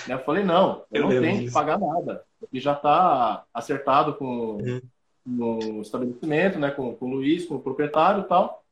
[0.08, 1.46] Eu falei, não, eu, eu não tenho disso.
[1.46, 2.24] que pagar nada.
[2.52, 4.58] E já está acertado com,
[5.26, 5.78] uhum.
[5.78, 8.62] o estabelecimento, né, com, com o Luiz, com o proprietário e tal.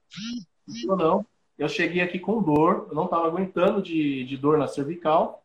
[0.87, 1.27] Eu não.
[1.59, 5.43] Eu cheguei aqui com dor, eu não estava aguentando de, de dor na cervical.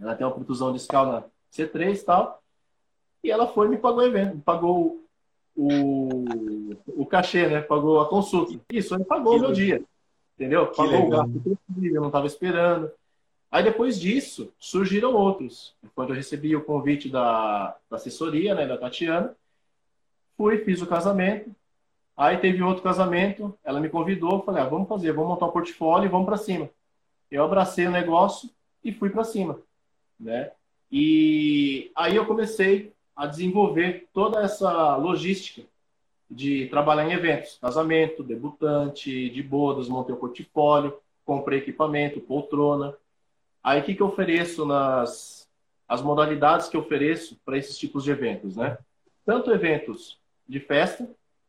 [0.00, 2.42] Ela tem uma protusão discal na C3 e tal.
[3.22, 5.04] E ela foi e me pagou o evento, me pagou
[5.56, 6.24] o,
[6.88, 7.60] o cachê, né?
[7.60, 8.58] Pagou a consulta.
[8.72, 9.82] Isso, ele pagou o meu dia.
[10.34, 10.66] Entendeu?
[10.68, 11.24] Que pagou legal.
[11.24, 12.90] o gasto eu não estava esperando.
[13.54, 15.76] Aí depois disso, surgiram outros.
[15.94, 19.36] Quando eu recebi o convite da, da assessoria, né, da Tatiana,
[20.36, 21.54] fui, fiz o casamento.
[22.16, 26.06] Aí teve outro casamento, ela me convidou, falei, ah, vamos fazer, vamos montar um portfólio
[26.06, 26.68] e vamos para cima.
[27.30, 28.50] Eu abracei o negócio
[28.82, 29.60] e fui para cima
[30.18, 30.50] né?
[30.90, 35.62] E aí eu comecei a desenvolver toda essa logística
[36.30, 42.96] de trabalhar em eventos, casamento, debutante, de bodas, montei o portfólio, comprei equipamento, poltrona.
[43.64, 45.48] Aí o que, que eu ofereço nas
[45.88, 48.76] as modalidades que eu ofereço para esses tipos de eventos, né?
[49.24, 51.08] Tanto eventos de festa,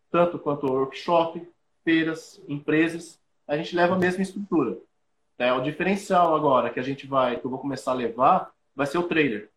[0.10, 1.46] tanto quanto workshop,
[1.84, 4.78] feiras, empresas, a gente leva a mesma estrutura.
[5.38, 8.86] É, o diferencial agora que a gente vai, que eu vou começar a levar, vai
[8.88, 9.50] ser o trailer.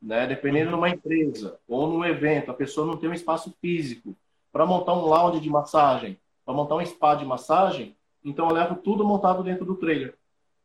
[0.00, 0.26] Né?
[0.26, 4.16] Dependendo de uma empresa ou num evento, a pessoa não tem um espaço físico
[4.52, 8.76] para montar um lounge de massagem, para montar um spa de massagem, então eu levo
[8.76, 10.14] tudo montado dentro do trailer.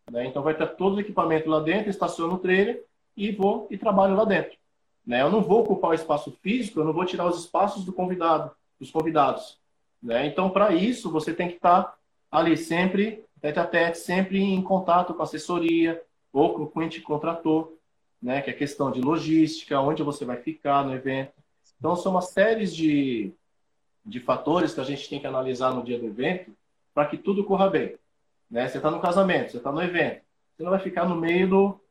[0.10, 0.26] Né?
[0.26, 2.84] Então vai ter todo o equipamento lá dentro, estaciono no trailer
[3.15, 4.58] e vou e trabalho lá dentro.
[5.06, 5.22] Né?
[5.22, 8.52] Eu não vou ocupar o espaço físico, eu não vou tirar os espaços do convidado,
[8.80, 9.60] dos convidados.
[10.02, 10.26] Né?
[10.28, 11.98] Então, para isso, você tem que estar tá
[12.32, 17.02] ali sempre, tete a tete, sempre em contato com a assessoria ou com o cliente
[17.02, 17.74] contrator,
[18.22, 21.32] né, que é questão de logística, onde você vai ficar no evento.
[21.80, 23.34] Então, são uma série de,
[24.06, 26.52] de fatores que a gente tem que analisar no dia do evento
[26.93, 27.95] para que tudo corra bem.
[28.50, 28.68] Né?
[28.68, 30.22] Você está no casamento, você está no evento,
[30.56, 31.82] você não vai ficar no meio do,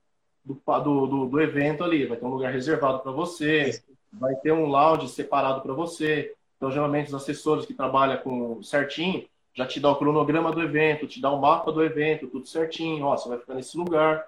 [0.44, 4.66] do, do, do evento ali, vai ter um lugar reservado para você, vai ter um
[4.66, 6.35] lounge separado para você.
[6.57, 9.25] Então, geralmente, os assessores que trabalham com certinho
[9.59, 13.05] já te dá o cronograma do evento, te dá o mapa do evento, tudo certinho,
[13.05, 14.25] ó, você vai ficar nesse lugar.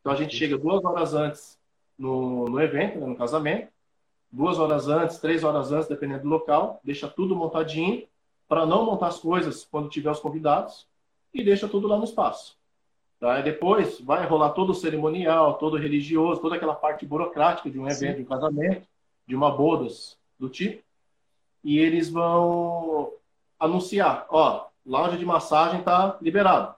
[0.00, 1.58] Então a gente chega duas horas antes
[1.98, 3.68] no, no evento, né, no casamento,
[4.30, 8.06] duas horas antes, três horas antes, dependendo do local, deixa tudo montadinho,
[8.46, 10.86] para não montar as coisas quando tiver os convidados,
[11.34, 12.56] e deixa tudo lá no espaço.
[13.18, 13.40] Tá?
[13.40, 17.78] E depois vai rolar todo o cerimonial, todo o religioso, toda aquela parte burocrática de
[17.78, 18.16] um evento, Sim.
[18.16, 18.86] de um casamento,
[19.26, 20.82] de uma bodas do tipo.
[21.62, 23.12] E eles vão
[23.58, 26.74] anunciar, ó, loja de massagem tá liberado.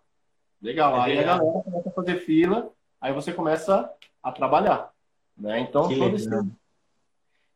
[0.62, 0.96] Legal.
[0.96, 1.34] É aí legal.
[1.34, 3.90] a galera começa a fazer fila, aí você começa
[4.22, 4.92] a trabalhar.
[5.36, 5.60] Né?
[5.60, 6.28] Então, que todo esse,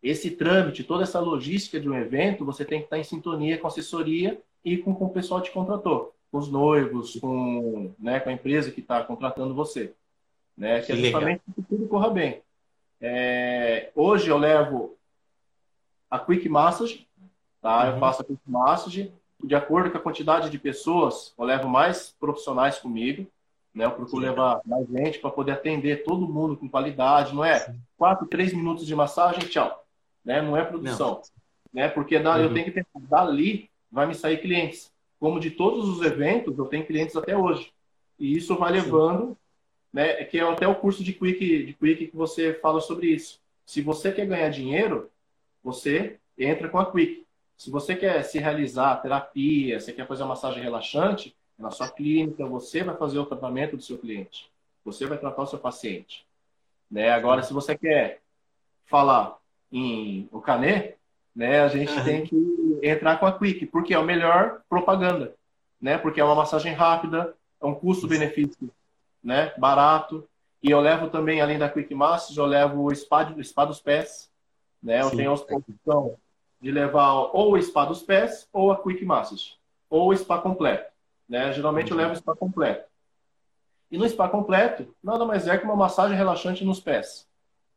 [0.02, 3.66] esse trâmite, toda essa logística de um evento, você tem que estar em sintonia com
[3.66, 8.20] a assessoria e com, com o pessoal que te contratou com os noivos, com, né,
[8.20, 9.94] com a empresa que está contratando você.
[10.56, 12.42] Né, que, que é justamente que tudo corra bem.
[13.00, 14.96] É, hoje eu levo
[16.10, 17.06] a Quick Massage,
[17.60, 17.84] tá?
[17.84, 17.94] Uhum.
[17.94, 19.12] Eu faço a Quick Massage.
[19.42, 23.26] De acordo com a quantidade de pessoas, eu levo mais profissionais comigo.
[23.74, 23.86] Né?
[23.86, 24.28] Eu procuro Sim.
[24.28, 27.34] levar mais gente para poder atender todo mundo com qualidade.
[27.34, 29.86] Não é quatro, três minutos de massagem, tchau.
[30.22, 30.42] Né?
[30.42, 31.12] Não é produção.
[31.12, 31.22] Não.
[31.72, 31.88] Né?
[31.88, 32.36] Porque uhum.
[32.36, 34.89] eu tenho que pensar, dali vai me sair clientes
[35.20, 37.72] como de todos os eventos, eu tenho clientes até hoje.
[38.18, 39.36] E isso vai levando, Sim.
[39.92, 43.38] né, que é até o curso de Quick, de Quick que você fala sobre isso.
[43.66, 45.10] Se você quer ganhar dinheiro,
[45.62, 47.26] você entra com a Quick.
[47.56, 52.46] Se você quer se realizar terapia, você quer fazer uma massagem relaxante, na sua clínica,
[52.46, 54.50] você vai fazer o tratamento do seu cliente.
[54.82, 56.26] Você vai tratar o seu paciente.
[56.90, 57.10] Né?
[57.10, 58.22] Agora, se você quer
[58.86, 59.36] falar
[59.70, 60.94] em o canê,
[61.34, 62.04] né, a gente uhum.
[62.04, 65.34] tem que entrar com a Quick, porque é o melhor propaganda,
[65.80, 65.96] né?
[65.98, 68.70] Porque é uma massagem rápida, é um custo-benefício,
[69.22, 69.52] né?
[69.56, 70.28] Barato.
[70.62, 73.80] E eu levo também, além da Quick Massage, eu levo o spa, o spa dos
[73.80, 74.30] pés,
[74.82, 75.00] né?
[75.00, 75.16] Eu Sim.
[75.16, 76.16] tenho a opção
[76.60, 79.54] de levar ou o spa dos pés ou a Quick Massage,
[79.88, 80.90] ou o spa completo,
[81.28, 81.52] né?
[81.52, 82.88] Geralmente eu levo o spa completo.
[83.90, 87.26] E no spa completo, nada mais é que uma massagem relaxante nos pés.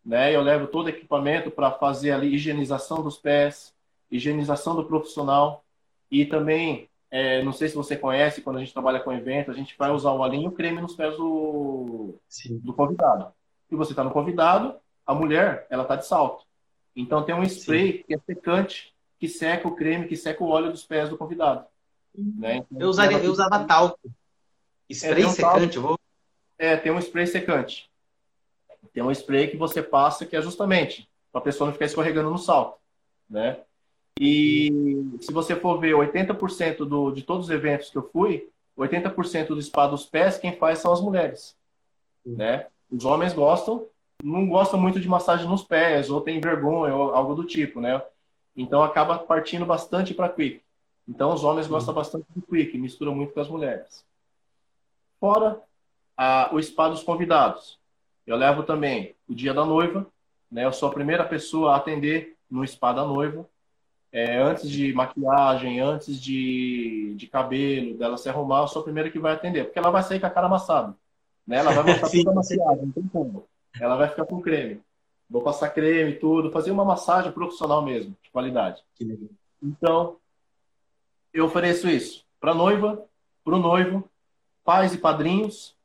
[0.05, 0.35] Né?
[0.35, 3.73] Eu levo todo o equipamento para fazer ali higienização dos pés,
[4.11, 5.63] higienização do profissional
[6.11, 9.53] e também, é, não sei se você conhece, quando a gente trabalha com evento, a
[9.53, 12.15] gente vai usar o alinho creme nos pés do,
[12.61, 13.31] do convidado.
[13.71, 16.45] E você está no convidado, a mulher, ela está de salto.
[16.95, 18.03] Então tem um spray Sim.
[18.03, 21.65] que é secante, que seca o creme, que seca o óleo dos pés do convidado.
[22.15, 22.57] Né?
[22.57, 23.99] Então, eu, usaria, eu usava talco.
[24.91, 25.99] Spray é, um secante, talco, vou...
[26.57, 27.89] É, tem um spray secante.
[28.91, 32.29] Tem um spray que você passa que é justamente para a pessoa não ficar escorregando
[32.29, 32.77] no salto,
[33.29, 33.59] né?
[34.19, 34.69] E
[35.21, 39.61] se você for ver 80% do, de todos os eventos que eu fui, 80% do
[39.61, 41.55] spa dos pés, quem faz são as mulheres.
[42.25, 42.67] Né?
[42.91, 43.87] Os homens gostam,
[44.23, 48.01] não gostam muito de massagem nos pés, ou tem vergonha, ou algo do tipo, né?
[48.55, 50.61] Então acaba partindo bastante para quick.
[51.07, 54.05] Então os homens gostam bastante do quick, mistura muito com as mulheres.
[55.19, 55.59] Fora
[56.15, 57.79] a, o spa dos convidados.
[58.25, 60.07] Eu levo também o dia da noiva,
[60.51, 60.65] né?
[60.65, 63.47] Eu sou a primeira pessoa a atender no spa da noiva
[64.13, 69.09] é, antes de maquiagem, antes de, de cabelo, dela se arrumar, eu sou a primeira
[69.09, 70.95] que vai atender, porque ela vai sair com a cara amassada.
[71.47, 71.57] Né?
[71.57, 73.47] Ela vai mostrar toda a maquiagem, não tem como.
[73.81, 74.79] Ela vai ficar com creme.
[75.27, 78.83] Vou passar creme, tudo, fazer uma massagem profissional mesmo, de qualidade.
[79.59, 80.17] Então,
[81.33, 83.03] eu ofereço isso para noiva,
[83.43, 84.07] para o noivo,
[84.63, 85.75] pais e padrinhos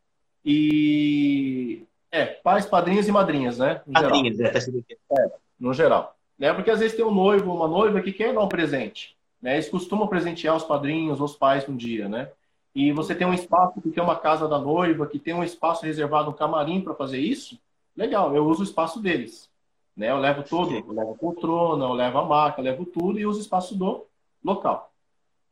[0.45, 3.83] e é, pais, padrinhos e madrinhas, né?
[3.93, 6.17] Padrinhas, é, é, no geral.
[6.39, 6.53] Né?
[6.53, 9.17] Porque às vezes tem um noivo, uma noiva que quer dar um presente.
[9.43, 9.55] Né?
[9.55, 12.31] Eles costumam presentear os padrinhos, os pais no dia, né?
[12.75, 15.85] E você tem um espaço que tem uma casa da noiva, que tem um espaço
[15.85, 17.59] reservado, um camarim para fazer isso,
[17.97, 19.51] legal, eu uso o espaço deles.
[19.97, 20.11] Né?
[20.11, 23.27] Eu levo todo, eu levo a poltrona, eu levo a maca, eu levo tudo e
[23.27, 24.07] uso o espaço do
[24.45, 24.93] local.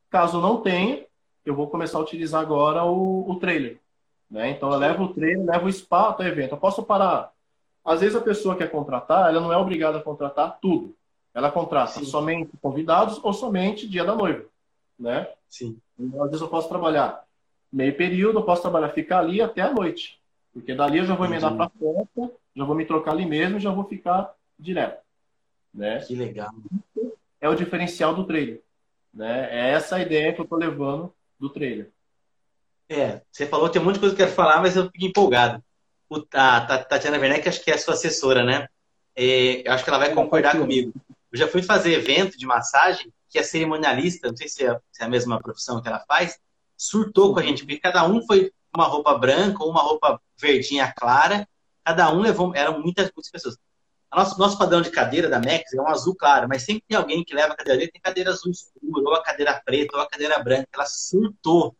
[0.08, 1.04] Caso não tenha,
[1.44, 3.80] eu vou começar a utilizar agora o, o trailer.
[4.30, 4.50] Né?
[4.50, 6.52] Então eu levo o trailer, levo o spa até o evento.
[6.52, 7.32] Eu posso parar
[7.86, 10.92] às vezes a pessoa quer contratar, ela não é obrigada a contratar tudo.
[11.32, 12.04] Ela contrata Sim.
[12.04, 14.44] somente convidados ou somente dia da noiva,
[14.98, 15.28] né?
[15.48, 15.78] Sim.
[15.96, 17.24] Então, às vezes eu posso trabalhar
[17.72, 20.18] meio período, eu posso trabalhar, ficar ali até a noite.
[20.52, 23.60] Porque dali eu já vou emendar para festa, já vou me trocar ali mesmo e
[23.60, 25.00] já vou ficar direto.
[25.72, 26.00] Né?
[26.00, 26.50] Que legal.
[27.40, 28.62] É o diferencial do trailer.
[29.14, 29.48] Né?
[29.50, 31.92] É essa a ideia que eu estou levando do trailer.
[32.88, 35.04] É, você falou, tem um monte de coisa que eu quero falar, mas eu fico
[35.04, 35.62] empolgado
[36.08, 38.68] o, a, a Tatiana Werneck, acho que é sua assessora, né?
[39.14, 40.92] É, eu acho que ela vai concordar comigo.
[41.32, 45.02] Eu já fui fazer evento de massagem, que é cerimonialista, não sei se é, se
[45.02, 46.38] é a mesma profissão que ela faz,
[46.76, 50.92] surtou com a gente, porque cada um foi uma roupa branca ou uma roupa verdinha
[50.96, 51.48] clara,
[51.84, 53.56] cada um levou, eram muitas, muitas pessoas.
[54.14, 57.24] nosso, nosso padrão de cadeira da Max é um azul claro, mas sempre tem alguém
[57.24, 60.08] que leva a cadeira dele, tem cadeira azul escura, ou a cadeira preta, ou a
[60.08, 60.68] cadeira branca.
[60.72, 61.76] Ela surtou.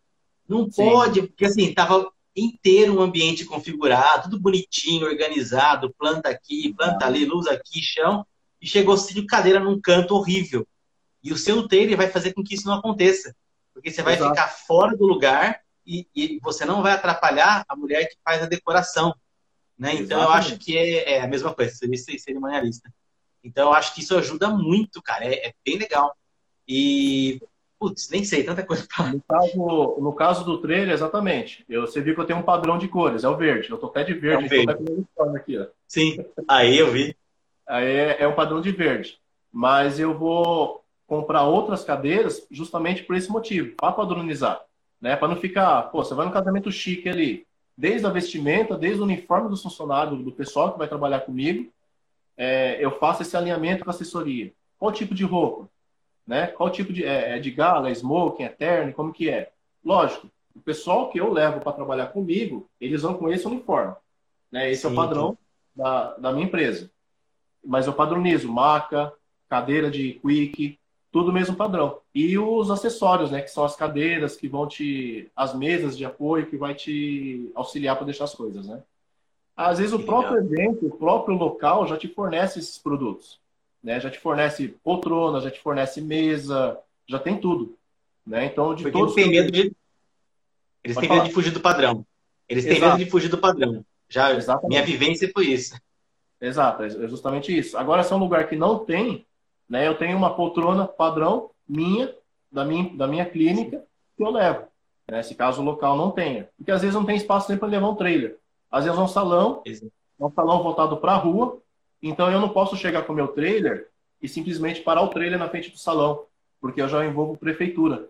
[0.49, 0.85] Não Sim.
[0.85, 7.25] pode, porque assim, tava inteiro um ambiente configurado, tudo bonitinho, organizado, planta aqui, planta ali,
[7.25, 8.27] luz aqui, chão,
[8.61, 10.67] e chegou de cadeira num canto horrível.
[11.23, 13.35] E o seu trailer vai fazer com que isso não aconteça.
[13.73, 14.31] Porque você vai Exato.
[14.31, 18.47] ficar fora do lugar e, e, você não vai atrapalhar a mulher que faz a
[18.47, 19.15] decoração.
[19.79, 19.95] Né?
[19.95, 22.91] Então eu acho que é, é, a mesma coisa, seria cerimonialista.
[23.43, 25.25] Então eu acho que isso ajuda muito, cara.
[25.25, 26.17] É, é bem legal.
[26.67, 27.41] E
[27.79, 29.13] Putz, nem sei, tanta coisa pra...
[29.13, 31.65] no, caso, no caso do trailer, exatamente.
[31.69, 33.71] Eu, você viu que eu tenho um padrão de cores, é o verde.
[33.71, 35.07] Eu tô até de verde, é um verde.
[35.13, 35.67] Então aqui, ó.
[35.87, 37.15] Sim, aí eu vi.
[37.67, 39.19] Aí é, é um padrão de verde.
[39.53, 44.61] Mas eu vou comprar outras cadeiras justamente por esse motivo, para padronizar.
[45.01, 45.15] Né?
[45.15, 49.05] Para não ficar, pô, você vai no casamento chique ali, desde a vestimenta, desde o
[49.05, 51.71] uniforme do funcionário, do pessoal que vai trabalhar comigo,
[52.37, 54.53] é, eu faço esse alinhamento com a assessoria.
[54.79, 55.69] Qual tipo de roupa?
[56.27, 56.49] Né?
[56.49, 59.53] Qual tipo de é, é de gala, é smoking, é terno, como que é?
[59.85, 63.95] Lógico, o pessoal que eu levo para trabalhar comigo, eles vão com esse uniforme,
[64.51, 64.71] né?
[64.71, 65.39] Esse Sim, é o padrão
[65.75, 66.91] da, da minha empresa.
[67.65, 69.13] Mas eu padronizo maca,
[69.49, 70.79] cadeira de quick,
[71.13, 72.01] tudo mesmo padrão.
[72.15, 76.47] E os acessórios, né, que são as cadeiras que vão te as mesas de apoio
[76.47, 78.83] que vai te auxiliar para deixar as coisas, né?
[79.57, 83.41] Às vezes o próprio evento, o próprio local já te fornece esses produtos
[83.87, 84.01] né?
[84.01, 87.79] Já te fornece poltrona, já te fornece mesa, já tem tudo,
[88.27, 88.47] né?
[88.47, 89.73] Então, de Porque todos eles têm medo de
[90.83, 92.05] eles têm medo de fugir do padrão.
[92.49, 92.93] Eles têm Exato.
[92.93, 93.85] medo de fugir do padrão.
[94.09, 94.69] Já Exatamente.
[94.69, 95.81] minha vivência foi isso.
[96.41, 97.79] Exato, é justamente isso.
[97.79, 99.25] Agora, se é um lugar que não tem,
[99.69, 99.87] né?
[99.87, 102.13] Eu tenho uma poltrona padrão minha,
[102.51, 103.85] da minha, da minha clínica,
[104.17, 104.67] que eu levo.
[105.09, 105.23] Né?
[105.23, 106.49] Se caso o local não tenha.
[106.57, 108.37] Porque às vezes não tem espaço nem para levar um trailer.
[108.69, 109.93] Às vezes é um salão, Exato.
[110.19, 111.61] um salão voltado para a rua,
[112.03, 113.89] então eu não posso chegar com o meu trailer
[114.21, 116.25] e simplesmente parar o trailer na frente do salão,
[116.61, 118.09] porque eu já envolvo prefeitura,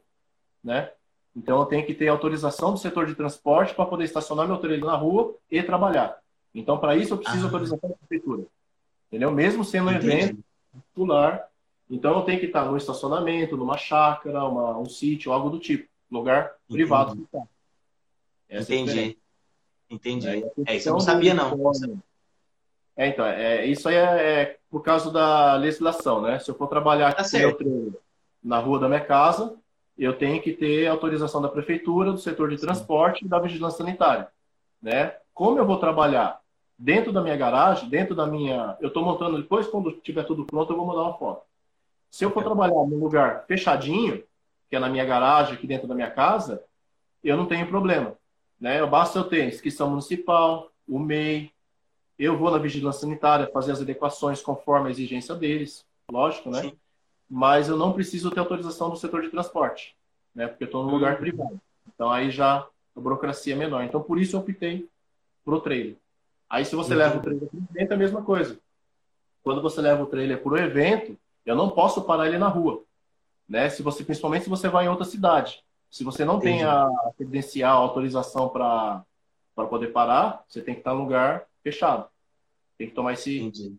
[0.62, 0.90] né?
[1.35, 4.85] Então eu tenho que ter autorização do setor de transporte para poder estacionar meu trailer
[4.85, 6.18] na rua e trabalhar.
[6.55, 7.46] Então para isso eu preciso ah.
[7.49, 8.46] autorização da prefeitura.
[9.09, 9.31] Entendeu?
[9.31, 11.49] Mesmo sendo um evento popular,
[11.88, 15.88] então eu tenho que estar no estacionamento, numa chácara, uma, um sítio, algo do tipo,
[16.11, 16.83] lugar Entendi.
[16.83, 17.29] privado.
[18.51, 19.18] Entendi.
[19.88, 20.29] Entendi.
[20.29, 21.57] É, é, isso eu não sabia não.
[22.97, 26.39] É, então, é, isso aí é, é, por causa da legislação, né?
[26.39, 27.93] Se eu for trabalhar tá aqui
[28.43, 29.55] na rua da minha casa,
[29.99, 34.29] eu tenho que ter autorização da prefeitura, do setor de transporte e da vigilância sanitária,
[34.81, 35.15] né?
[35.35, 36.41] Como eu vou trabalhar
[36.79, 38.77] dentro da minha garagem, dentro da minha...
[38.81, 41.43] Eu estou montando, depois quando tiver tudo pronto, eu vou mandar uma foto.
[42.11, 44.23] Se eu for trabalhar num lugar fechadinho,
[44.71, 46.63] que é na minha garagem, aqui dentro da minha casa,
[47.23, 48.15] eu não tenho problema,
[48.59, 48.85] né?
[48.87, 51.51] Basta eu ter inscrição municipal, o MEI,
[52.19, 56.63] eu vou na vigilância sanitária fazer as adequações conforme a exigência deles, lógico, né?
[56.63, 56.79] Sim.
[57.29, 59.95] Mas eu não preciso ter autorização do setor de transporte,
[60.35, 60.47] né?
[60.47, 61.19] Porque eu estou num lugar uhum.
[61.19, 61.61] privado.
[61.95, 63.83] Então aí já a burocracia é menor.
[63.83, 64.89] Então por isso eu optei
[65.45, 65.97] pro trailer.
[66.49, 66.99] Aí se você uhum.
[66.99, 68.59] leva o trailer para o evento é a mesma coisa.
[69.43, 72.83] Quando você leva o trailer para o evento, eu não posso parar ele na rua,
[73.49, 73.69] né?
[73.69, 76.59] Se você principalmente se você vai em outra cidade, se você não Entendi.
[76.59, 79.05] tem a credencial, a autorização para
[79.55, 82.09] para poder parar, você tem que estar no lugar fechado.
[82.79, 83.77] Tem que tomar esse Entendi.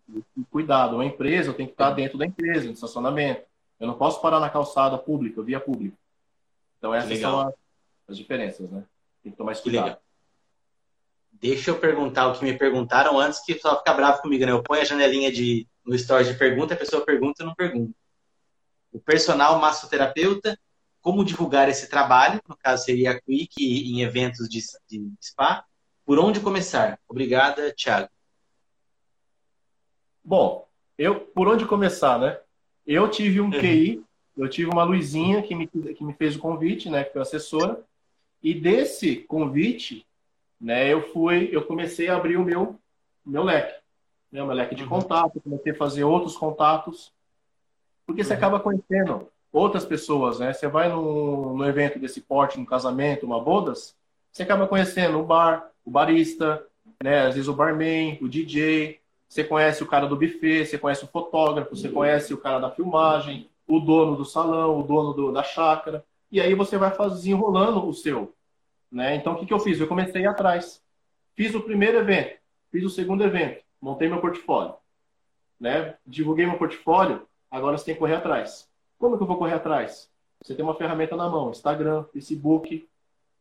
[0.50, 0.96] cuidado.
[0.96, 3.46] Uma empresa, eu tenho que estar dentro da empresa, no estacionamento.
[3.80, 5.96] Eu não posso parar na calçada pública, via pública.
[6.78, 7.32] Então essas Legal.
[7.32, 7.54] são as,
[8.10, 8.84] as, diferenças, né?
[9.24, 9.86] Tem que tomar esse cuidado.
[9.86, 10.02] Legal.
[11.32, 14.52] Deixa eu perguntar o que me perguntaram antes que só ficar bravo comigo, né?
[14.52, 17.94] Eu ponho a janelinha de, no story de pergunta, a pessoa pergunta e não pergunta.
[18.92, 20.60] O personal massoterapeuta,
[21.00, 22.42] como divulgar esse trabalho?
[22.50, 25.64] No caso, seria a Quick em eventos de, de spa.
[26.08, 26.98] Por onde começar?
[27.06, 28.08] Obrigada, Thiago.
[30.24, 30.66] Bom,
[30.98, 32.40] eu por onde começar, né?
[32.86, 34.02] Eu tive um QI,
[34.38, 37.04] eu tive uma Luizinha que me, que me fez o convite, né?
[37.04, 37.84] Que foi assessora.
[38.42, 40.08] E desse convite,
[40.62, 40.88] né?
[40.88, 42.80] Eu fui, eu comecei a abrir o meu,
[43.26, 43.78] meu leque,
[44.32, 44.42] né?
[44.42, 44.90] O meu leque de uhum.
[44.90, 47.12] contato, comecei a fazer outros contatos,
[48.06, 48.38] porque você uhum.
[48.38, 50.54] acaba conhecendo outras pessoas, né?
[50.54, 53.94] Você vai no, no evento desse porte, no casamento, uma bodas,
[54.32, 56.68] você acaba conhecendo o bar, o barista,
[57.02, 57.28] né?
[57.28, 59.00] Às vezes o barman, o DJ.
[59.30, 62.70] Você conhece o cara do buffet, você conhece o fotógrafo, você conhece o cara da
[62.70, 66.04] filmagem, o dono do salão, o dono do, da chácara.
[66.30, 68.34] E aí você vai desenrolando o seu.
[68.92, 69.16] Né?
[69.16, 69.80] Então, o que, que eu fiz?
[69.80, 70.82] Eu comecei atrás.
[71.36, 72.38] Fiz o primeiro evento,
[72.72, 74.76] fiz o segundo evento, montei meu portfólio.
[75.60, 75.96] Né?
[76.06, 78.68] Divulguei meu portfólio, agora você tem que correr atrás.
[78.98, 80.10] Como que eu vou correr atrás?
[80.42, 82.88] Você tem uma ferramenta na mão, Instagram, Facebook,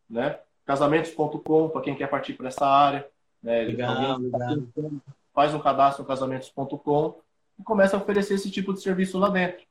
[0.09, 0.39] né?
[0.67, 3.09] casamentos.com para quem quer partir para essa área.
[3.43, 3.63] Né?
[3.63, 5.03] Legal, está pensando,
[5.33, 7.15] faz um cadastro no casamentos.com
[7.59, 9.65] e começa a oferecer esse tipo de serviço lá dentro.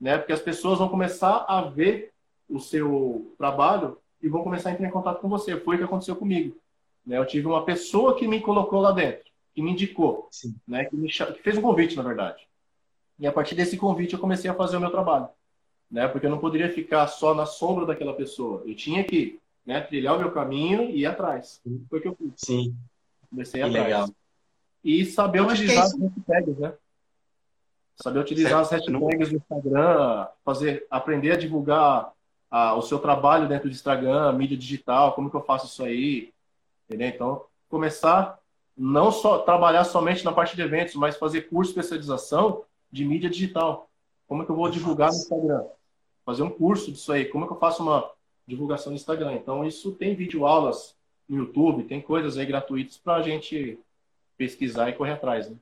[0.00, 0.18] Né?
[0.18, 2.12] Porque as pessoas vão começar a ver
[2.50, 5.56] o seu trabalho e vão começar a entrar em contato com você.
[5.56, 6.56] Foi o que aconteceu comigo.
[7.06, 7.16] Né?
[7.16, 10.28] Eu tive uma pessoa que me colocou lá dentro, que me indicou,
[10.66, 10.84] né?
[10.84, 12.46] que, me, que fez um convite, na verdade.
[13.18, 15.28] E a partir desse convite eu comecei a fazer o meu trabalho.
[15.88, 16.08] Né?
[16.08, 18.62] Porque eu não poderia ficar só na sombra daquela pessoa.
[18.66, 21.60] Eu tinha que né, trilhar o meu caminho e ir atrás.
[21.88, 22.32] Foi o que eu fiz.
[22.36, 22.76] Sim.
[23.30, 23.86] Comecei a ir atrás.
[23.86, 24.08] Legal.
[24.84, 26.72] E saber eu utilizar é as hashtags, né?
[27.96, 28.88] Saber utilizar certo.
[28.88, 32.12] as hashtags do Instagram, fazer, aprender a divulgar
[32.50, 36.32] a, o seu trabalho dentro do Instagram, mídia digital, como que eu faço isso aí,
[36.88, 37.08] entendeu?
[37.08, 38.38] Então, começar
[38.76, 43.30] não só trabalhar somente na parte de eventos, mas fazer curso de especialização de mídia
[43.30, 43.88] digital.
[44.26, 45.64] Como que eu vou divulgar no Instagram?
[46.24, 47.26] Fazer um curso disso aí.
[47.26, 48.10] Como que eu faço uma
[48.46, 49.34] divulgação no Instagram?
[49.34, 50.96] Então, isso tem vídeo aulas
[51.28, 53.78] no YouTube, tem coisas aí gratuitas para a gente
[54.36, 55.56] pesquisar e correr atrás, né?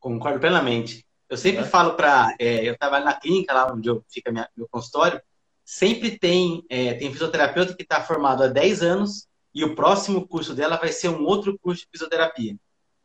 [0.00, 1.04] Concordo plenamente.
[1.28, 1.66] Eu sempre é.
[1.66, 2.34] falo para.
[2.38, 5.20] É, eu trabalho na clínica, lá onde eu, fica minha, meu consultório.
[5.64, 10.54] Sempre tem, é, tem fisioterapeuta que está formado há 10 anos e o próximo curso
[10.54, 12.56] dela vai ser um outro curso de fisioterapia.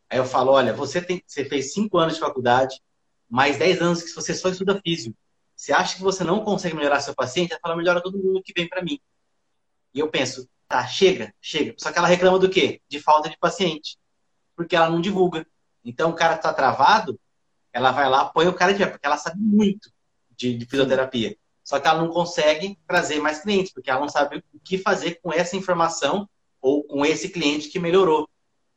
[0.08, 2.80] Aí eu falo: olha, você, tem, você fez 5 anos de faculdade,
[3.28, 5.16] mais 10 anos que você só estuda físico.
[5.56, 7.52] Você acha que você não consegue melhorar seu paciente?
[7.52, 9.00] Ela fala: melhora todo mundo que vem para mim.
[9.92, 11.74] E eu penso: tá, chega, chega.
[11.78, 12.80] Só que ela reclama do quê?
[12.88, 13.96] De falta de paciente.
[14.56, 15.46] Porque ela não divulga.
[15.84, 17.20] Então o cara está travado,
[17.72, 19.90] ela vai lá, põe o cara de pé, porque ela sabe muito
[20.36, 21.36] de, de, fisioterapia.
[21.62, 25.20] Só que ela não consegue trazer mais clientes, porque ela não sabe o que fazer
[25.22, 26.28] com essa informação
[26.60, 28.28] ou com esse cliente que melhorou.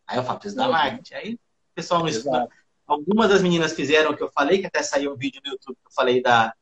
[0.05, 1.13] Aí eu falo, preciso da marketing.
[1.13, 1.39] Aí o
[1.75, 2.47] pessoal não estuda.
[2.85, 5.75] Algumas das meninas fizeram o que eu falei, que até saiu um vídeo no YouTube
[5.75, 6.53] que eu falei da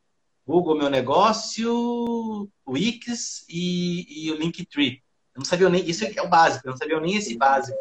[0.45, 5.01] Google Meu Negócio, Wix e, e o Linktree.
[5.33, 7.77] Eu não sabia nem, isso é o básico, eu não sabia nem esse básico.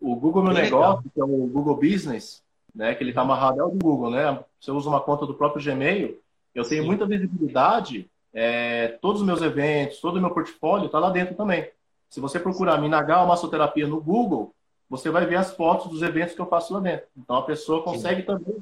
[0.00, 1.04] O Google Meu Negócio, legal.
[1.14, 2.42] que é o Google Business,
[2.74, 4.42] né, que ele está amarrado ao Google, né?
[4.60, 6.18] Você usa uma conta do próprio Gmail,
[6.54, 6.86] eu tenho Sim.
[6.86, 11.70] muita visibilidade, é, todos os meus eventos, todo o meu portfólio está lá dentro também.
[12.08, 14.54] Se você procurar Minagal Massoterapia no Google,
[14.88, 17.06] você vai ver as fotos dos eventos que eu faço lá dentro.
[17.16, 18.26] Então a pessoa consegue Sim.
[18.26, 18.56] também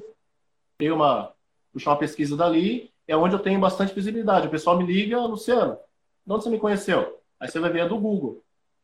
[0.77, 1.31] ter uma
[1.71, 4.47] puxar uma pesquisa dali, é onde eu tenho bastante visibilidade.
[4.47, 5.77] O pessoal me liga, Luciano,
[6.25, 7.19] de onde você me conheceu?
[7.39, 8.43] Aí você vai ver a do Google.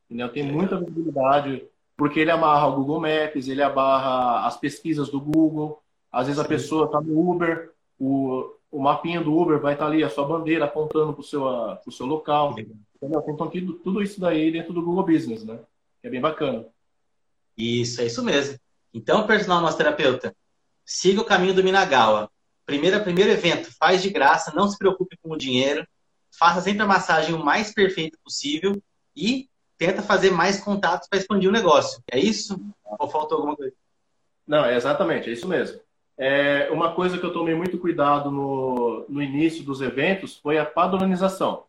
[0.10, 0.30] Entendeu?
[0.30, 1.64] Tem muita visibilidade
[1.96, 5.82] porque ele amarra o Google Maps, ele amarra as pesquisas do Google.
[6.12, 6.46] Às vezes Sim.
[6.46, 10.10] a pessoa está no Uber, o, o mapinha do Uber vai estar tá ali, a
[10.10, 11.44] sua bandeira apontando para o seu,
[11.84, 12.52] pro seu local.
[12.52, 12.76] Entendeu?
[13.04, 15.60] Então, tudo, tudo isso daí dentro do Google Business, né?
[16.02, 16.66] Que é bem bacana.
[17.56, 18.58] Isso, é isso mesmo.
[18.92, 20.36] Então, personal nosso terapeuta,
[20.84, 22.31] siga o caminho do Minagawa.
[22.66, 25.86] Primeiro, primeiro evento, faz de graça, não se preocupe com o dinheiro,
[26.32, 28.82] faça sempre a massagem o mais perfeita possível
[29.16, 32.02] e tenta fazer mais contatos para expandir o negócio.
[32.12, 32.60] É isso?
[32.86, 33.74] Ou faltou alguma coisa?
[34.48, 35.80] Não, é exatamente, é isso mesmo.
[36.18, 40.66] É, uma coisa que eu tomei muito cuidado no, no início dos eventos foi a
[40.66, 41.64] padronização.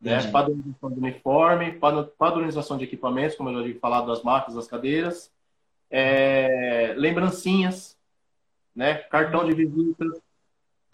[0.00, 0.30] Né?
[0.30, 1.76] Padronização do uniforme,
[2.16, 5.32] padronização de equipamentos, como eu já havia falado, das marcas, das cadeiras,
[5.90, 7.97] é, lembrancinhas,
[8.78, 8.94] né?
[8.94, 10.04] cartão de visita,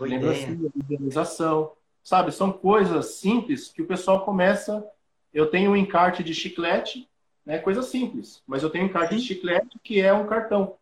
[0.00, 1.72] lembrancinha de visualização.
[2.02, 4.84] Sabe, são coisas simples que o pessoal começa
[5.34, 7.08] eu tenho um encarte de chiclete,
[7.44, 10.76] né, coisa simples, mas eu tenho um encarte de chiclete que é um cartão.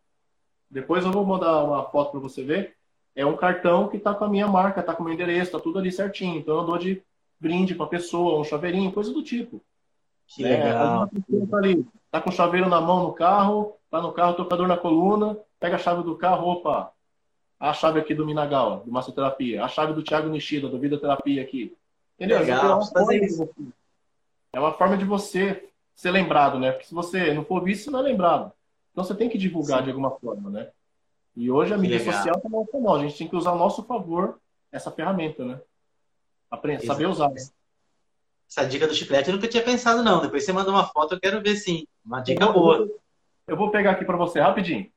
[0.71, 2.77] Depois eu vou mandar uma foto para você ver.
[3.17, 5.59] É um cartão que está com a minha marca, está com o meu endereço, está
[5.59, 6.39] tudo ali certinho.
[6.39, 7.03] Então eu dou de
[7.41, 9.63] brinde para a pessoa, um chaveirinho, coisa do tipo.
[10.27, 11.09] Que é, legal.
[11.51, 14.77] Tá, ali, tá com o chaveiro na mão no carro, tá no carro, tocador na
[14.77, 16.93] coluna, pega a chave do carro, opa,
[17.59, 21.41] a chave aqui do Minagawa, do Massoterapia, a chave do Thiago Nishida, do Vida Terapia
[21.41, 21.73] aqui.
[22.17, 22.41] Entendeu?
[22.41, 23.49] Legal, fazer isso.
[24.53, 26.73] É uma forma de você ser lembrado, né?
[26.73, 28.53] Porque se você não for visto, você não é lembrado.
[28.91, 29.85] Então você tem que divulgar Sim.
[29.85, 30.71] de alguma forma, né?
[31.37, 33.05] E hoje a mídia social está muito famosa.
[33.05, 34.39] A gente tem que usar ao nosso favor
[34.73, 35.61] essa ferramenta, né?
[36.51, 37.31] Aprender, saber usar.
[37.31, 37.41] Né?
[38.51, 40.21] Essa dica do chiclete eu nunca tinha pensado, não.
[40.21, 41.87] Depois você manda uma foto, eu quero ver sim.
[42.05, 42.91] Uma dica eu vou, boa.
[43.47, 44.91] Eu vou pegar aqui para você rapidinho.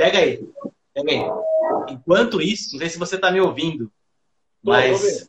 [0.00, 0.48] Pega aí.
[0.94, 1.92] Pega aí.
[1.92, 3.92] Enquanto isso, não sei se você está me ouvindo,
[4.62, 5.28] mas.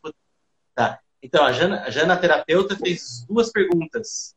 [0.74, 1.02] Tá.
[1.22, 4.34] Então, a Jana, a Jana terapeuta fez duas perguntas.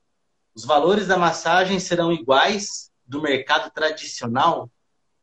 [0.53, 4.69] Os valores da massagem serão iguais do mercado tradicional?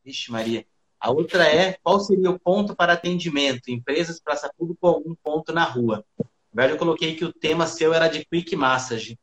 [0.01, 0.65] Vixe, Maria.
[0.97, 3.69] A outra é, qual seria o ponto para atendimento?
[3.69, 6.05] Empresas, praça pública ou algum ponto na rua?
[6.17, 9.19] Na verdade, eu coloquei que o tema seu era de quick massage.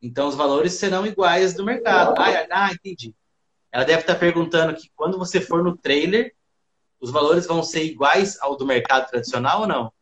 [0.00, 2.20] Então, os valores serão iguais do mercado.
[2.20, 3.14] Ah, ah, entendi.
[3.72, 6.34] Ela deve estar perguntando que quando você for no trailer,
[7.00, 9.92] os valores vão ser iguais ao do mercado tradicional ou não?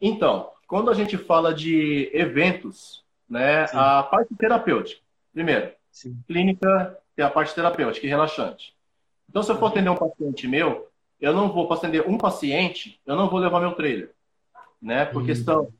[0.00, 3.76] Então, quando a gente fala de eventos, né, Sim.
[3.78, 5.00] a parte terapêutica,
[5.32, 6.20] primeiro, Sim.
[6.26, 8.74] clínica ter a parte terapêutica e relaxante.
[9.28, 10.88] Então, se eu for atender um paciente meu,
[11.20, 14.14] eu não vou, para atender um paciente, eu não vou levar meu trailer,
[14.80, 15.04] né?
[15.04, 15.26] Por uhum.
[15.26, 15.72] questão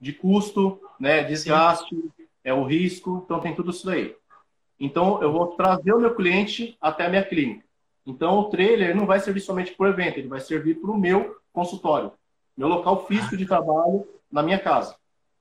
[0.00, 1.22] de custo, né?
[1.24, 2.10] Desgaste, Sim.
[2.42, 4.14] é o risco, então tem tudo isso daí.
[4.80, 7.64] Então, eu vou trazer o meu cliente até a minha clínica.
[8.06, 10.98] Então, o trailer não vai servir somente para o evento, ele vai servir para o
[10.98, 12.12] meu consultório,
[12.56, 14.96] meu local físico de trabalho na minha casa.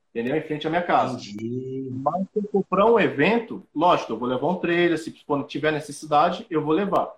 [0.10, 0.36] Entendeu?
[0.36, 1.14] Em frente à minha casa.
[1.16, 1.88] Entendi.
[1.92, 5.16] Mas se eu comprar um evento, lógico, eu vou levar um trailer, se
[5.48, 7.14] tiver necessidade, eu vou levar.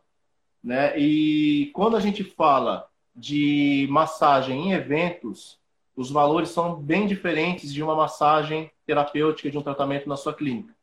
[0.63, 0.97] Né?
[0.99, 5.57] E quando a gente fala de massagem em eventos,
[5.95, 10.73] os valores são bem diferentes de uma massagem terapêutica de um tratamento na sua clínica.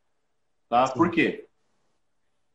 [0.69, 0.87] Tá?
[0.87, 1.47] Por quê?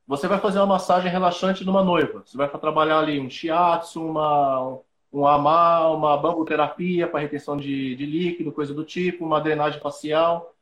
[0.06, 2.22] Você vai fazer uma massagem relaxante numa noiva.
[2.24, 4.78] Você vai trabalhar ali um shiatsu, uma,
[5.12, 10.54] um amar, uma bambuterapia para retenção de, de líquido, coisa do tipo, uma drenagem facial.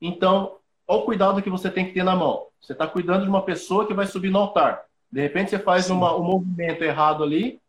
[0.00, 2.48] Então, olha o cuidado que você tem que ter na mão.
[2.60, 4.84] Você está cuidando de uma pessoa que vai subir no altar.
[5.10, 7.60] De repente você faz uma, um movimento errado ali,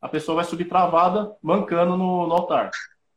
[0.00, 2.70] a pessoa vai subir travada, mancando no, no altar.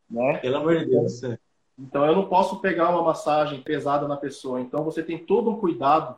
[0.10, 0.38] Né?
[0.38, 1.24] Pelo amor de Deus.
[1.24, 1.40] É.
[1.78, 4.60] Então eu não posso pegar uma massagem pesada na pessoa.
[4.60, 6.16] Então você tem todo um cuidado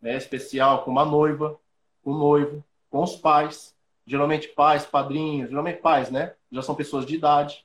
[0.00, 1.58] né, especial com uma noiva,
[2.02, 3.74] com o noivo, com os pais.
[4.06, 6.34] Geralmente pais, padrinhos, geralmente pais, né?
[6.50, 7.64] Já são pessoas de idade.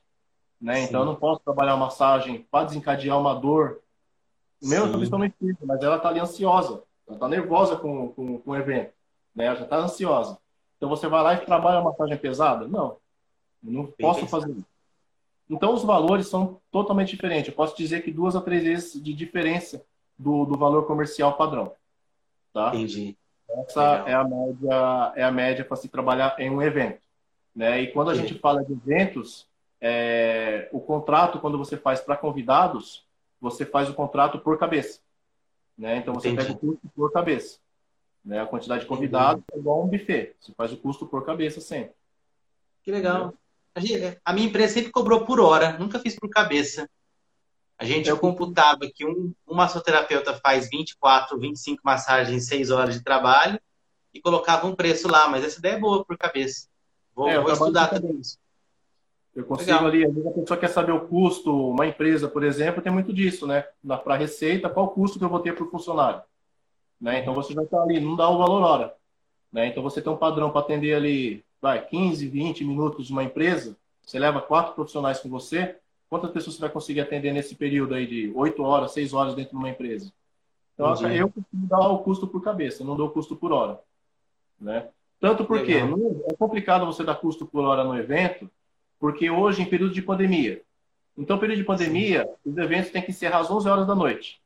[0.60, 0.82] Né?
[0.82, 3.80] Então eu não posso trabalhar uma massagem para desencadear uma dor.
[4.62, 6.82] Meu, principalmente mas ela está ali ansiosa.
[7.06, 8.92] Ela está nervosa com, com, com o evento
[9.34, 9.46] né?
[9.46, 10.38] Ela já está ansiosa.
[10.76, 12.68] Então você vai lá e trabalha uma massagem pesada?
[12.68, 12.96] Não,
[13.64, 14.73] eu não posso fazer isso.
[15.48, 17.48] Então os valores são totalmente diferentes.
[17.48, 19.84] Eu posso dizer que duas a três vezes de diferença
[20.18, 21.72] do, do valor comercial padrão.
[22.52, 22.68] Tá?
[22.68, 23.16] Entendi.
[23.48, 27.02] Essa é a média, é a média para se trabalhar em um evento.
[27.54, 27.82] Né?
[27.82, 29.46] E quando a gente fala de eventos,
[29.80, 33.04] é, o contrato, quando você faz para convidados,
[33.40, 35.00] você faz o contrato por cabeça.
[35.76, 35.98] Né?
[35.98, 36.46] Então você Entendi.
[36.46, 37.58] pega o custo por cabeça.
[38.24, 38.40] Né?
[38.40, 40.34] A quantidade de convidados é igual a um buffet.
[40.40, 41.94] Você faz o custo por cabeça sempre.
[42.82, 43.34] Que legal.
[43.74, 46.88] A, gente, a, minha empresa sempre cobrou por hora, nunca fiz por cabeça.
[47.76, 52.94] A gente eu computava que um, um massoterapeuta faz 24, 25 massagens em 6 horas
[52.94, 53.60] de trabalho
[54.12, 56.68] e colocava um preço lá, mas essa ideia é boa por cabeça.
[57.14, 58.38] Vou, é, vou estudar também isso.
[59.34, 59.86] Eu consigo Legal.
[59.86, 63.64] ali, a pessoa quer saber o custo, uma empresa, por exemplo, tem muito disso, né?
[64.04, 66.22] Para receita, qual o custo que eu vou ter por funcionário?
[67.00, 67.18] Né?
[67.18, 68.94] Então você já está ali, não dá o valor hora.
[69.52, 69.66] Né?
[69.66, 73.74] Então você tem um padrão para atender ali, vai, 15, 20 minutos de uma empresa,
[74.02, 75.76] você leva quatro profissionais com você,
[76.10, 79.52] quantas pessoas você vai conseguir atender nesse período aí de 8 horas, 6 horas dentro
[79.52, 80.12] de uma empresa?
[80.74, 81.16] Então Entendi.
[81.16, 83.80] eu costumo dar o custo por cabeça, não dou o custo por hora.
[84.60, 84.88] Né?
[85.18, 88.50] Tanto porque não, é complicado você dar custo por hora no evento,
[89.00, 90.60] porque hoje, em período de pandemia,
[91.16, 92.50] então, período de pandemia, Sim.
[92.50, 94.42] os eventos têm que encerrar às 11 horas da noite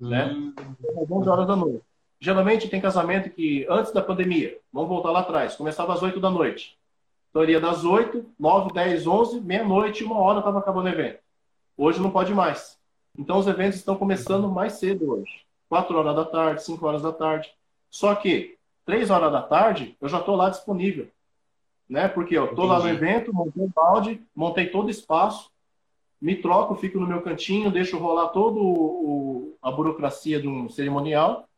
[0.00, 0.32] né?
[0.32, 0.54] Hum.
[1.02, 1.84] Às 11 horas da noite.
[2.22, 6.28] Geralmente tem casamento que, antes da pandemia, vamos voltar lá atrás, começava às 8 da
[6.28, 6.78] noite.
[7.30, 11.20] Então, iria das 8, 9, 10, 11, meia-noite, uma hora estava acabando o evento.
[11.78, 12.78] Hoje não pode mais.
[13.18, 15.46] Então, os eventos estão começando mais cedo hoje.
[15.70, 17.50] 4 horas da tarde, 5 horas da tarde.
[17.88, 21.08] Só que, 3 horas da tarde, eu já estou lá disponível.
[21.88, 22.06] Né?
[22.06, 25.50] Porque eu estou lá no evento, montei o balde, montei todo o espaço,
[26.20, 31.48] me troco, fico no meu cantinho, deixo rolar todo o, a burocracia de um cerimonial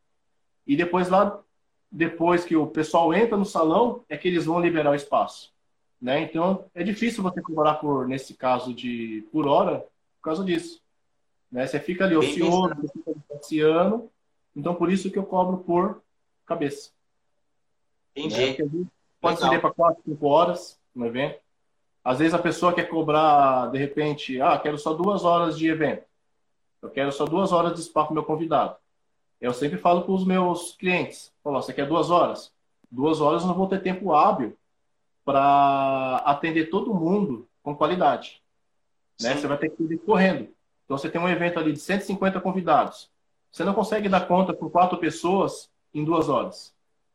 [0.67, 1.41] e depois lá,
[1.91, 5.53] depois que o pessoal entra no salão, é que eles vão liberar o espaço.
[6.01, 6.23] Né?
[6.23, 10.81] Então, é difícil você cobrar por, nesse caso de por hora, por causa disso.
[11.51, 11.67] Né?
[11.67, 13.13] Você fica ali ocioso, você fica
[14.55, 16.03] então por isso que eu cobro por
[16.47, 16.91] cabeça.
[18.15, 18.63] Entendi.
[18.65, 18.87] Né?
[19.21, 21.41] Pode ser para 4, 5 horas no evento.
[22.05, 26.05] Às vezes a pessoa quer cobrar, de repente, ah, quero só duas horas de evento.
[26.83, 28.77] Eu quero só duas horas de spa para o meu convidado.
[29.43, 32.53] Eu sempre falo para os meus clientes: você quer duas horas?
[32.89, 34.57] Duas horas eu não vou ter tempo hábil
[35.25, 38.41] para atender todo mundo com qualidade.
[39.21, 39.35] Né?
[39.35, 40.49] Você vai ter que ir correndo.
[40.85, 43.11] Então você tem um evento ali de 150 convidados.
[43.51, 46.73] Você não consegue dar conta com quatro pessoas em duas horas.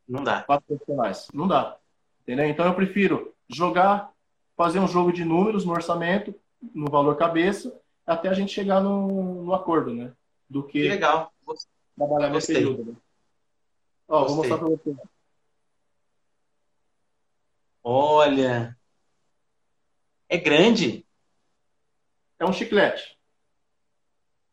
[0.07, 0.41] Não dá.
[0.43, 1.29] Quatro profissionais.
[1.33, 1.77] Não dá.
[2.23, 2.45] Entendeu?
[2.45, 4.11] Então eu prefiro jogar
[4.57, 6.35] fazer um jogo de números no orçamento,
[6.73, 10.11] no valor cabeça, até a gente chegar no, no acordo, né?
[10.49, 11.31] Do que, que legal.
[11.97, 12.85] Trabalhar nesse período.
[12.85, 12.95] Né?
[14.07, 14.95] Ó, vou mostrar para você.
[17.83, 18.77] Olha,
[20.29, 21.05] é grande.
[22.39, 23.17] É um chiclete.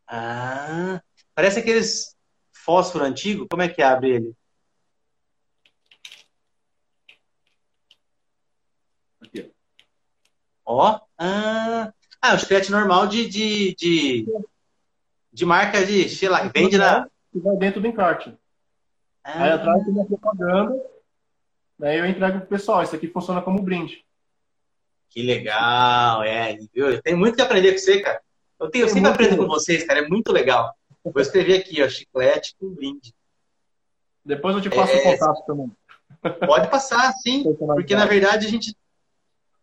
[0.07, 1.03] Ah,
[1.35, 2.17] parece aqueles
[2.53, 3.47] fósforo antigo.
[3.51, 4.37] Como é que abre ele?
[10.65, 11.01] Ó.
[11.19, 11.93] Ah,
[12.23, 14.27] ah o chiclete normal de, de, de,
[15.33, 17.09] de marca de, sei lá, vende na.
[17.35, 18.33] Que vai dentro do encarte.
[19.25, 19.43] Ah.
[19.43, 20.81] Aí atrás tem a propaganda,
[21.77, 22.85] daí eu entrego pro pessoal.
[22.85, 24.05] Isso aqui funciona como brinde.
[25.11, 26.57] Que legal, é.
[26.73, 27.03] Viu?
[27.03, 28.23] Tem muito que aprender com você, cara.
[28.61, 29.99] Eu, tenho, eu sempre aprendo com vocês, cara.
[29.99, 30.73] É muito legal.
[31.03, 33.13] Vou escrever aqui, ó, chiclete com brinde.
[34.25, 34.99] Depois eu te passo é...
[34.99, 35.73] o contato também.
[36.47, 37.43] Pode passar, sim.
[37.57, 38.77] Porque, na verdade, a gente...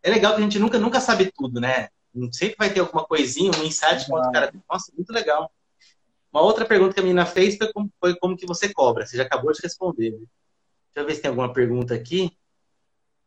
[0.02, 1.88] É legal que a gente nunca, nunca sabe tudo, né?
[2.32, 4.52] Sempre vai ter alguma coisinha, um insight que o cara...
[4.70, 5.50] Nossa, muito legal.
[6.32, 9.06] Uma outra pergunta que a menina fez foi como, foi como que você cobra.
[9.06, 10.12] Você já acabou de responder.
[10.12, 10.28] Deixa
[10.96, 12.36] eu ver se tem alguma pergunta aqui.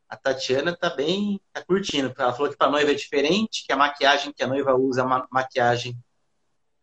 [0.09, 2.13] A Tatiana tá bem, tá curtindo.
[2.17, 5.03] Ela falou que para noiva é diferente, que a maquiagem que a noiva usa é
[5.03, 5.97] uma maquiagem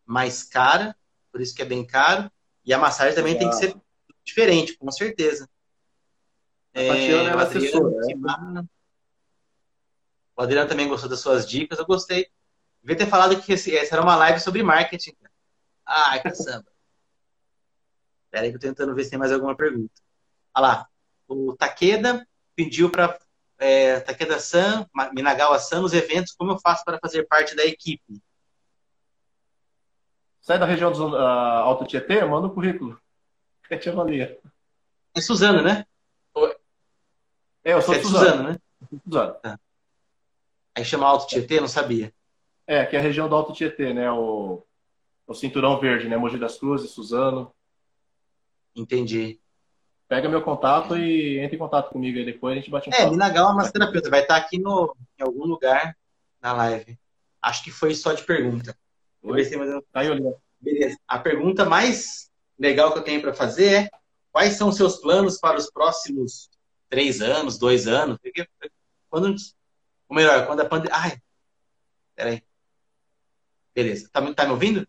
[0.05, 0.95] mais cara,
[1.31, 2.31] por isso que é bem caro.
[2.65, 3.75] E a massagem também tem que ser
[4.23, 5.49] diferente, com certeza.
[6.73, 7.89] A Tatiana é, é assessora.
[8.51, 8.65] Né?
[10.35, 12.27] O Adriano também gostou das suas dicas, eu gostei.
[12.81, 15.15] Devia ter falado que essa era uma live sobre marketing.
[15.85, 16.65] Ai, caçamba.
[18.25, 19.93] Espera aí que eu tô tentando ver se tem mais alguma pergunta.
[20.55, 20.87] Olha lá.
[21.27, 23.17] O Takeda pediu para
[23.57, 28.21] é, Takeda-san, Minagawa-san, nos eventos, como eu faço para fazer parte da equipe?
[30.41, 32.99] Sai da região do uh, Alto Tietê, manda o um currículo.
[33.69, 34.37] Que te avalia.
[35.15, 35.85] É Suzana, né?
[37.63, 38.25] É, eu sou é Suzana.
[38.25, 38.59] Suzana, né?
[39.05, 39.33] Suzana.
[39.35, 39.59] Tá.
[40.75, 42.13] Aí chama Alto Tietê, não sabia.
[42.67, 44.11] É, que é a região do Alto Tietê, né?
[44.11, 44.65] O,
[45.27, 46.17] o cinturão verde, né?
[46.17, 47.53] Mogi das Cruzes, Suzano.
[48.75, 49.39] Entendi.
[50.07, 52.97] Pega meu contato e entre em contato comigo aí depois, a gente bate um É,
[52.97, 53.11] papo.
[53.11, 55.97] Minagal é massoterapeuta, vai estar aqui no, em algum lugar
[56.41, 56.99] na live.
[57.41, 58.77] Acho que foi só de pergunta.
[59.21, 59.71] Vou ver se mais...
[59.91, 60.35] Tá aí, olhando.
[60.59, 60.97] Beleza.
[61.07, 63.89] A pergunta mais legal que eu tenho para fazer é
[64.31, 66.49] quais são os seus planos para os próximos
[66.89, 68.17] três anos, dois anos?
[69.09, 69.35] Quando,
[70.07, 70.95] ou melhor, quando a pandemia...
[70.95, 71.21] Ai,
[72.15, 72.43] peraí.
[73.73, 74.09] Beleza.
[74.11, 74.87] Tá, tá me ouvindo?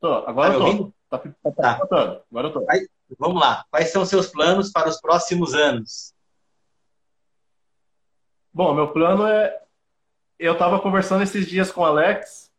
[0.00, 0.94] Tô, agora tá me ouvindo?
[1.08, 1.86] Tá, tá, tá.
[1.86, 2.20] tá.
[2.30, 2.66] Agora eu tô.
[2.68, 2.88] Aí,
[3.18, 3.64] vamos lá.
[3.70, 6.14] Quais são os seus planos para os próximos anos?
[8.52, 9.62] Bom, meu plano é.
[10.38, 12.50] Eu estava conversando esses dias com o Alex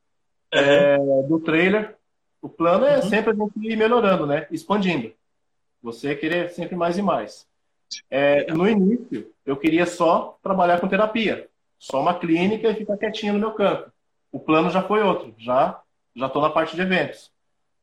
[0.53, 0.59] uhum.
[0.59, 1.95] é, do trailer.
[2.41, 3.09] O plano é uhum.
[3.09, 4.47] sempre a gente ir melhorando, né?
[4.49, 5.13] Expandindo.
[5.81, 7.47] Você querer sempre mais e mais.
[8.09, 11.49] É, no início, eu queria só trabalhar com terapia.
[11.77, 13.91] Só uma clínica e ficar quietinho no meu canto.
[14.31, 15.33] O plano já foi outro.
[15.37, 15.79] Já
[16.17, 17.31] já estou na parte de eventos.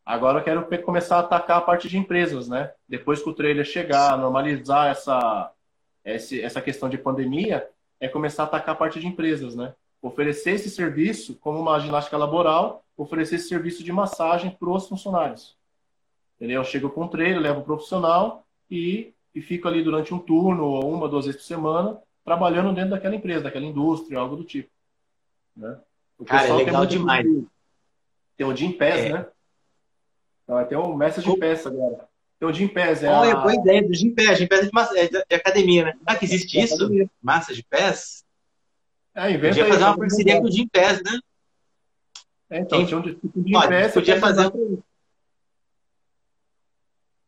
[0.05, 2.72] Agora eu quero começar a atacar a parte de empresas, né?
[2.87, 5.51] Depois que o trailer chegar, normalizar essa,
[6.05, 7.66] essa questão de pandemia,
[8.01, 9.74] é começar a atacar a parte de empresas, né?
[10.03, 15.57] Oferecer esse serviço como uma ginástica laboral, oferecer esse serviço de massagem para os funcionários.
[16.37, 16.61] Entendeu?
[16.61, 20.64] Eu chego com o trailer, levo o profissional e, e fico ali durante um turno
[20.64, 24.68] ou uma, duas vezes por semana, trabalhando dentro daquela empresa, daquela indústria, algo do tipo.
[25.57, 25.78] Né?
[26.18, 27.26] O Cara, é legal demais.
[28.37, 29.12] Tem o Jim Pass, é.
[29.12, 29.26] né?
[30.43, 32.09] Então, vai ter um mestre de peça agora.
[32.39, 33.03] Tem o Jim Pass.
[33.03, 33.37] É Olha, a...
[33.37, 34.39] boa ideia do Jim Pass.
[34.39, 35.95] Jim Pass é de, massa, é de, academia, né?
[36.05, 36.74] Ah, que existe é isso?
[36.74, 37.11] Academia.
[37.22, 38.24] Massa de pés?
[39.14, 41.20] É, inventa Podia fazer uma parceria com o Jim Pass, né?
[42.51, 43.93] É, então, tinha um tipo Jim Pass.
[43.93, 44.51] Podia fazer...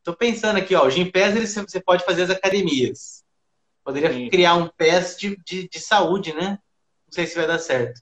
[0.03, 3.25] Tô pensando aqui, ó, o Pass ele, você pode fazer as academias.
[3.87, 4.29] Poderia Sim.
[4.29, 6.59] criar um PES de, de, de, saúde, né?
[7.07, 8.01] Não sei se vai dar certo.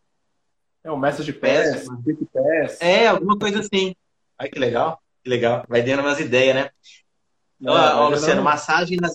[0.85, 1.87] É um mestre de PES,
[2.33, 2.81] PES.
[2.81, 3.97] É, alguma coisa assim.
[4.39, 5.01] Ai, que legal.
[5.23, 5.65] Que legal.
[5.67, 6.71] Vai dando umas ideias, né?
[7.59, 8.43] Então, ó, Luciano, não...
[8.45, 9.15] massagem nas,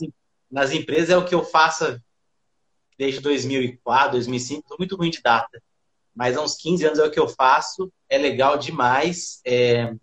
[0.49, 2.01] nas empresas é o que eu faço
[2.97, 4.61] desde 2004, 2005.
[4.61, 5.61] Estou muito ruim de data.
[6.15, 7.91] Mas há uns 15 anos é o que eu faço.
[8.09, 9.39] É legal demais.
[9.45, 9.93] É,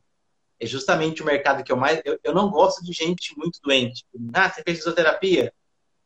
[0.60, 2.00] é justamente o mercado que eu mais.
[2.04, 4.04] Eu, eu, não gosto de gente muito doente.
[4.32, 5.52] Ah, você fez fisioterapia?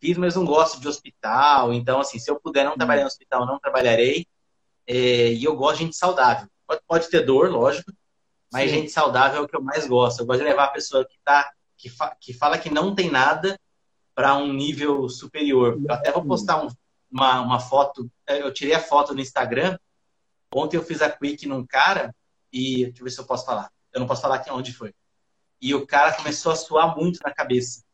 [0.01, 1.75] Fiz, mas não gosto de hospital.
[1.75, 4.27] Então, assim, se eu puder não trabalhar no hospital, não trabalharei.
[4.93, 6.49] É, e eu gosto de gente saudável.
[6.67, 7.93] Pode, pode ter dor, lógico,
[8.53, 8.79] mas Sim.
[8.79, 10.19] gente saudável é o que eu mais gosto.
[10.19, 13.09] Eu gosto de levar a pessoa que, tá, que, fa, que fala que não tem
[13.09, 13.57] nada
[14.17, 15.81] para um nível superior.
[15.89, 16.69] Eu até vou postar um,
[17.09, 18.11] uma, uma foto.
[18.27, 19.79] É, eu tirei a foto no Instagram.
[20.53, 22.13] Ontem eu fiz a quick num cara
[22.53, 22.87] e.
[22.87, 23.71] Deixa eu ver se eu posso falar.
[23.93, 24.93] Eu não posso falar aqui onde foi.
[25.61, 27.85] E o cara começou a suar muito na cabeça.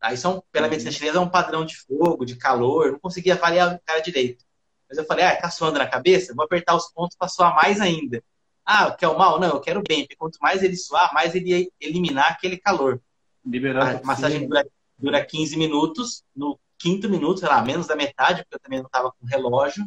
[0.00, 0.70] Aí são, pela uhum.
[0.70, 2.86] medicina chinesa, é um padrão de fogo, de calor.
[2.86, 4.42] Eu não conseguia avaliar o cara direito.
[4.90, 6.34] Mas eu falei, ah, tá suando na cabeça?
[6.34, 8.22] Vou apertar os pontos para suar mais ainda.
[8.66, 9.38] Ah, quer o mal?
[9.38, 13.00] Não, eu quero bem, porque quanto mais ele suar, mais ele ia eliminar aquele calor.
[13.46, 14.66] Liberando a massagem dura,
[14.98, 18.86] dura 15 minutos, no quinto minuto, sei lá, menos da metade, porque eu também não
[18.86, 19.86] estava com relógio,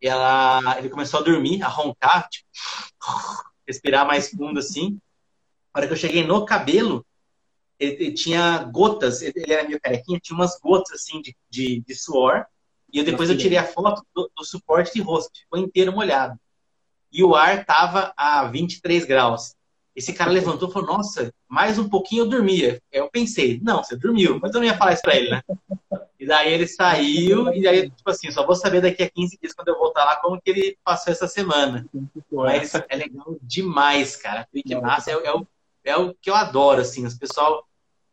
[0.00, 2.48] ela, ele começou a dormir, a roncar, tipo,
[3.66, 4.98] respirar mais fundo assim.
[5.72, 7.06] Na hora que eu cheguei no cabelo,
[7.78, 11.94] ele, ele tinha gotas, ele era meio carequinha, tinha umas gotas assim de, de, de
[11.94, 12.44] suor,
[12.92, 16.38] e depois eu tirei a foto do, do suporte de rosto, ficou inteiro molhado
[17.12, 19.54] e o ar estava a 23 graus.
[19.94, 22.80] Esse cara levantou e falou, nossa, mais um pouquinho eu dormia.
[22.90, 25.42] Eu pensei, não, você dormiu, mas eu não ia falar isso pra ele, né?
[26.18, 29.52] E daí ele saiu, e aí, tipo assim, só vou saber daqui a 15 dias,
[29.52, 31.84] quando eu voltar lá, como que ele passou essa semana.
[32.30, 34.46] Mas é legal demais, cara.
[34.52, 34.76] Quick é,
[35.08, 35.46] é, o,
[35.82, 37.66] é o que eu adoro, assim, os pessoal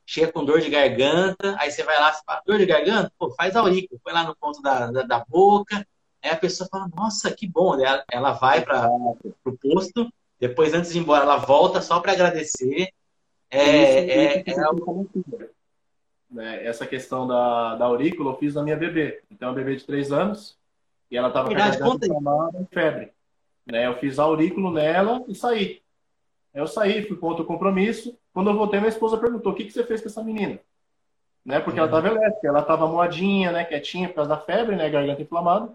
[0.10, 3.12] chega com dor de garganta, aí você vai lá, você fala, dor de garganta?
[3.18, 5.86] Pô, faz aurícula, põe lá no ponto da, da, da boca,
[6.24, 10.92] aí a pessoa fala, nossa, que bom, ela, ela vai para o posto, depois, antes
[10.92, 12.90] de ir embora, ela volta só para agradecer.
[13.52, 14.44] É, é, é,
[16.32, 16.66] né?
[16.66, 19.22] Essa questão da, da aurícula eu fiz na minha bebê.
[19.30, 20.58] Então, uma bebê de três anos
[21.12, 23.12] e ela estava com febre.
[23.66, 23.86] Né?
[23.86, 25.82] Eu fiz aurículo nela e saí.
[26.54, 28.18] Eu saí, fui com outro compromisso.
[28.34, 30.60] Quando eu voltei, minha esposa perguntou: o que, que você fez com essa menina?
[31.46, 31.60] Né?
[31.60, 31.88] Porque uhum.
[31.88, 33.64] ela estava elétrica, ela estava moadinha, né?
[33.64, 34.90] quietinha por causa da febre, né?
[34.90, 35.74] garganta inflamada.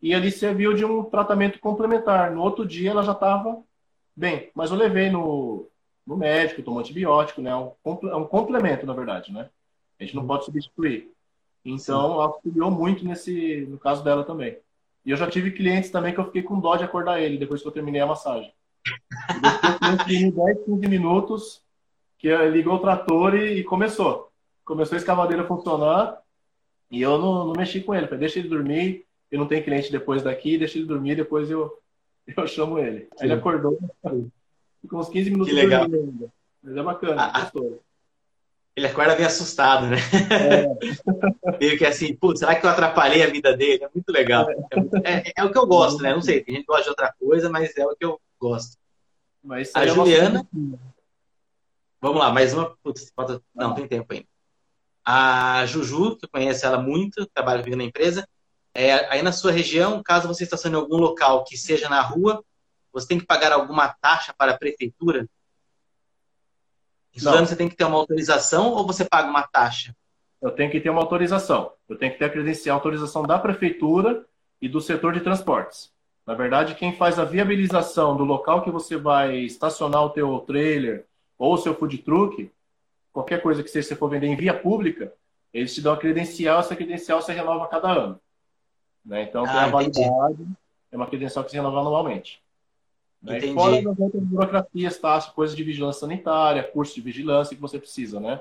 [0.00, 2.32] E ali serviu de um tratamento complementar.
[2.32, 3.62] No outro dia, ela já estava
[4.16, 4.50] bem.
[4.54, 5.68] Mas eu levei no,
[6.06, 7.50] no médico, tomou antibiótico, né?
[7.50, 9.48] É um, é um complemento, na verdade, né?
[10.00, 11.12] A gente não pode substituir.
[11.64, 14.58] Então, auxiliou muito nesse, no caso dela também.
[15.04, 17.62] E eu já tive clientes também que eu fiquei com dó de acordar ele depois
[17.62, 18.52] que eu terminei a massagem.
[20.04, 21.61] Depois 10, 15 minutos,
[22.22, 24.30] que ligou o trator e, e, começou.
[24.64, 26.22] Começou a escavadeira a funcionar
[26.88, 28.06] e eu não, não mexi com ele.
[28.06, 31.76] Falei, deixa ele dormir, eu não tenho cliente depois daqui, deixa ele dormir, depois eu,
[32.34, 33.08] eu chamo ele.
[33.18, 33.76] Aí ele acordou,
[34.80, 35.82] ficou uns 15 minutos que legal.
[35.82, 36.32] ainda.
[36.62, 37.80] Mas é bacana, ah, gostoso.
[38.74, 39.96] Ele acorda bem assustado, né?
[40.30, 41.58] É.
[41.60, 43.84] Meio que assim, putz, será que eu atrapalhei a vida dele?
[43.84, 44.48] É muito legal.
[44.48, 46.14] É, é, é, o que eu gosto, né?
[46.14, 48.78] Não sei, tem gente que gosta de outra coisa, mas é o que eu gosto.
[49.74, 50.46] A é Juliana.
[52.02, 52.76] Vamos lá, mais uma.
[52.82, 53.40] Putz, falta...
[53.54, 54.26] Não, tem tempo ainda.
[55.04, 58.28] A Juju, que eu conheço ela muito, trabalha comigo na empresa.
[58.74, 62.44] É, aí na sua região, caso você estacione em algum local que seja na rua,
[62.92, 65.28] você tem que pagar alguma taxa para a prefeitura?
[67.14, 69.94] Estudando, você tem que ter uma autorização ou você paga uma taxa?
[70.40, 71.72] Eu tenho que ter uma autorização.
[71.88, 74.26] Eu tenho que ter a credencial, a autorização da prefeitura
[74.60, 75.92] e do setor de transportes.
[76.26, 81.06] Na verdade, quem faz a viabilização do local que você vai estacionar o teu trailer
[81.42, 82.48] ou o seu food truck,
[83.12, 85.12] qualquer coisa que você for vender em via pública,
[85.52, 88.20] eles te dão a credencial, essa credencial se renova a cada ano.
[89.04, 89.24] Né?
[89.24, 90.46] Então, tem ah, a validade,
[90.92, 92.40] é uma credencial que se renova anualmente.
[93.20, 93.38] Né?
[93.38, 93.54] Entendi.
[93.54, 95.20] Fora das outras burocracias, tá?
[95.34, 98.40] coisas de vigilância sanitária, curso de vigilância que você precisa, né?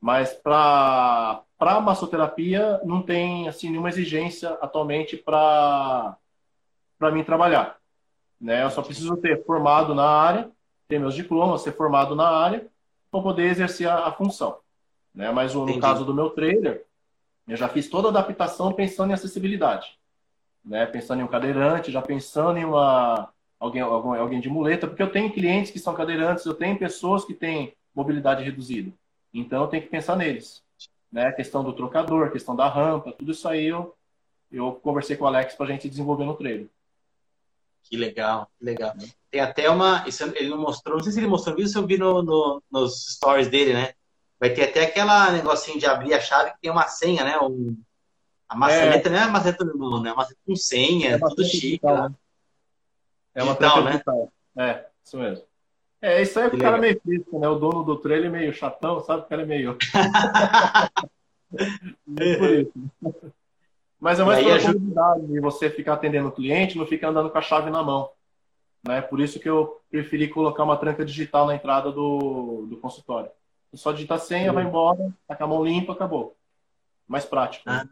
[0.00, 6.16] Mas para para massoterapia não tem assim nenhuma exigência atualmente para
[6.96, 7.76] para mim trabalhar,
[8.40, 8.62] né?
[8.62, 10.50] Eu só preciso ter formado na área,
[10.90, 12.66] ter meus diplomas, ser formado na área
[13.10, 14.58] para poder exercer a, a, função,
[15.14, 15.30] né?
[15.30, 15.80] Mas no Entendi.
[15.80, 16.84] caso do meu trailer,
[17.48, 19.98] eu já fiz toda a adaptação pensando em acessibilidade,
[20.64, 20.84] né?
[20.86, 25.12] Pensando em um cadeirante, já pensando em uma alguém, alguém, alguém de muleta, porque eu
[25.12, 28.92] tenho clientes que são cadeirantes, eu tenho pessoas que têm mobilidade reduzida.
[29.32, 30.62] Então eu tenho que pensar neles.
[31.12, 31.26] Né?
[31.26, 33.94] A questão do trocador, a questão da rampa, tudo isso aí eu,
[34.50, 36.68] eu conversei com o Alex para a gente desenvolver no treino.
[37.82, 38.94] Que legal, que legal.
[39.30, 40.06] Tem até uma.
[40.08, 43.14] Isso ele não mostrou, não sei se ele mostrou isso, eu vi no, no, nos
[43.14, 43.92] stories dele, né?
[44.38, 47.38] Vai ter até aquela negocinho de abrir a chave que tem uma senha, né?
[47.38, 47.76] Um,
[48.48, 49.12] a maçaneta é.
[49.12, 50.10] não é a maçaneta normal, né?
[50.10, 51.84] A maçaneta com senha, é tudo chique.
[51.84, 52.10] Né?
[53.34, 53.92] É uma digital, né?
[53.92, 54.32] Digital.
[54.58, 55.44] É, isso mesmo.
[56.02, 57.46] É, isso aí é o cara meio físico, né?
[57.46, 59.22] O dono do trailer é meio chatão, sabe?
[59.22, 59.76] O cara é meio.
[62.18, 62.72] é isso.
[64.00, 64.72] Mas é mais pela ajuda...
[64.72, 68.08] comodidade de você ficar atendendo o cliente, não ficar andando com a chave na mão.
[68.86, 69.00] Né?
[69.02, 73.30] Por isso que eu preferi colocar uma tranca digital na entrada do, do consultório.
[73.74, 74.54] Só digitar a senha, Sim.
[74.54, 76.36] vai embora, tá com a mão limpa, acabou.
[77.06, 77.64] Mais prático.
[77.66, 77.86] Ah,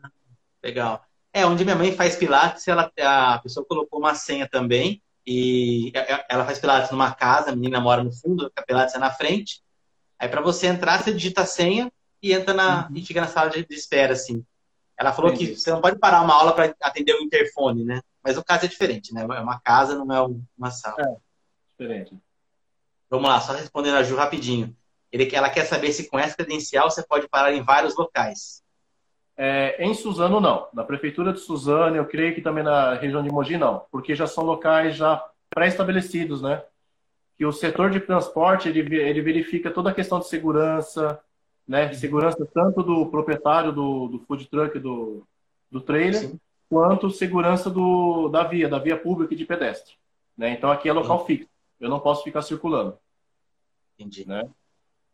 [0.63, 1.05] legal.
[1.33, 5.93] É, onde minha mãe faz pilates, ela, a pessoa colocou uma senha também e
[6.29, 9.63] ela faz pilates numa casa, a menina mora no fundo, a pilates é na frente.
[10.19, 12.97] Aí para você entrar, você digita a senha e entra na uhum.
[12.97, 14.45] e fica na sala de, espera assim.
[14.99, 15.53] Ela falou Entendi.
[15.53, 18.01] que você não pode parar uma aula para atender o interfone, né?
[18.29, 19.23] Mas o caso é diferente, né?
[19.23, 20.97] É uma casa, não é uma sala.
[21.01, 21.17] É,
[21.71, 22.15] diferente.
[23.09, 24.77] Vamos lá, só respondendo a Ju rapidinho.
[25.11, 28.63] Ele, ela quer saber se com essa credencial você pode parar em vários locais.
[29.35, 30.69] É, em Suzano, não.
[30.75, 33.87] Na prefeitura de Suzano, eu creio que também na região de Mogi, não.
[33.91, 36.63] Porque já são locais já pré-estabelecidos, né?
[37.39, 41.19] Que o setor de transporte, ele, ele verifica toda a questão de segurança,
[41.67, 41.91] né?
[41.95, 45.27] Segurança tanto do proprietário do, do food truck, do,
[45.71, 46.41] do trailer, Sim.
[46.69, 49.95] Quanto segurança do, da via, da via pública e de pedestre.
[50.37, 50.51] Né?
[50.51, 51.27] Então, aqui é local Sim.
[51.27, 51.49] fixo.
[51.81, 52.99] Eu não posso ficar circulando.
[53.99, 54.27] Entendi.
[54.27, 54.49] Né?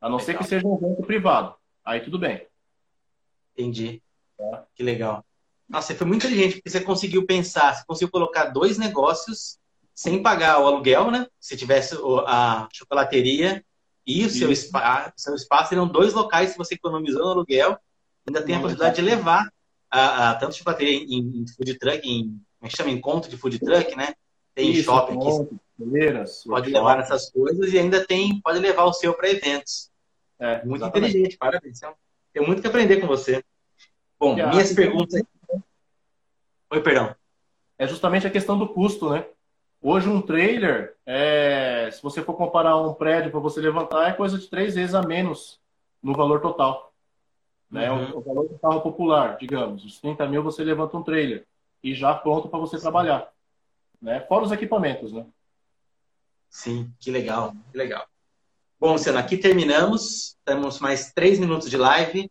[0.00, 0.20] A não Legal.
[0.20, 1.54] ser que seja um evento privado.
[1.84, 2.46] Aí tudo bem.
[3.56, 4.02] Entendi.
[4.74, 5.24] Que legal.
[5.68, 9.58] Nossa, você foi muito inteligente, porque você conseguiu pensar, você conseguiu colocar dois negócios
[9.94, 11.26] sem pagar o aluguel, né?
[11.40, 11.96] Se tivesse
[12.26, 13.64] a chocolateria
[14.06, 17.78] e o seu, spa, seu espaço, seriam dois locais se você economizou no aluguel.
[18.26, 19.50] Ainda tem a possibilidade de levar
[19.90, 22.90] a, a tanto chocolateria em, em, food truck, em, como é que chama?
[22.90, 24.14] Encontro de food truck, né?
[24.54, 29.12] Tem Isso, shopping que pode levar essas coisas e ainda tem, pode levar o seu
[29.14, 29.90] para eventos.
[30.38, 31.10] É, muito exatamente.
[31.10, 31.80] inteligente, parabéns.
[32.32, 33.42] Tenho muito que aprender com você.
[34.18, 35.22] Bom, minhas perguntas.
[36.70, 37.14] Oi, perdão.
[37.78, 39.26] É justamente a questão do custo, né?
[39.82, 44.38] Hoje um trailer, é, se você for comparar um prédio para você levantar, é coisa
[44.38, 45.60] de três vezes a menos
[46.02, 46.93] no valor total.
[47.74, 47.90] Né?
[47.90, 48.12] Uhum.
[48.12, 51.44] O, o, valor do carro popular, digamos, os 30 mil você levanta um trailer
[51.82, 53.28] e já pronto para você trabalhar.
[54.00, 54.20] Né?
[54.20, 55.26] Fora os equipamentos, né?
[56.48, 58.06] Sim, que legal, que legal.
[58.78, 60.36] Bom, Luciano, aqui terminamos.
[60.44, 62.30] Temos mais três minutos de live.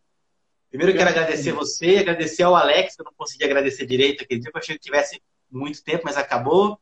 [0.70, 4.50] Primeiro eu quero agradecer você, agradecer ao Alex, eu não consegui agradecer direito aquele dia,
[4.52, 6.80] eu achei que tivesse muito tempo, mas acabou.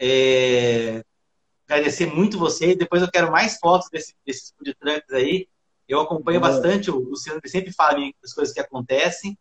[0.00, 1.04] É...
[1.68, 2.74] Agradecer muito você.
[2.74, 5.46] Depois eu quero mais fotos desse, desses food trucks aí.
[5.88, 9.38] Eu acompanho bastante o Luciano, ele sempre fala das coisas que acontecem.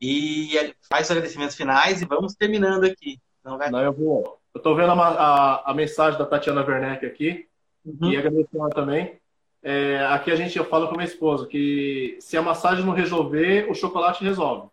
[0.00, 0.52] E
[0.88, 3.18] faz os agradecimentos finais e vamos terminando aqui.
[3.42, 3.70] Não, vai...
[3.70, 4.38] Não eu vou.
[4.52, 7.46] Eu estou vendo a, a, a, mensagem da Tatiana Werneck aqui
[7.84, 8.10] uhum.
[8.10, 9.18] e agradecer ela também.
[9.62, 13.70] É, aqui a gente, eu falo com minha esposa que se a massagem não resolver,
[13.70, 14.68] o chocolate resolve.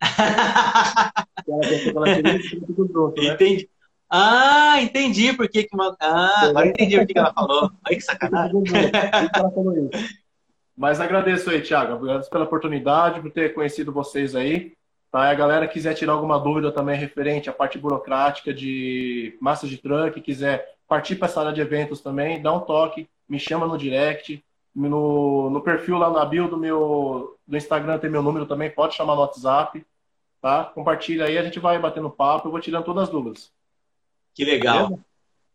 [3.22, 3.34] né?
[3.34, 3.68] Entendi.
[4.08, 5.96] Ah, entendi por que, que uma...
[6.00, 7.70] Ah, agora entendi que, que ela falou.
[7.86, 8.62] Olha que sacanagem.
[10.76, 11.94] Mas agradeço aí, Thiago.
[11.94, 14.74] Agradeço pela oportunidade, por ter conhecido vocês aí.
[15.10, 15.30] Tá?
[15.30, 20.18] A galera quiser tirar alguma dúvida também referente à parte burocrática de massa de truck,
[20.20, 24.42] quiser partir para essa área de eventos também, dá um toque, me chama no direct.
[24.74, 28.94] No, no perfil lá na bio do meu do Instagram tem meu número também, pode
[28.94, 29.84] chamar no WhatsApp.
[30.40, 30.64] Tá?
[30.64, 33.52] Compartilha aí, a gente vai batendo papo, eu vou tirando todas as dúvidas.
[34.34, 34.88] Que legal.
[34.88, 35.04] Beleza?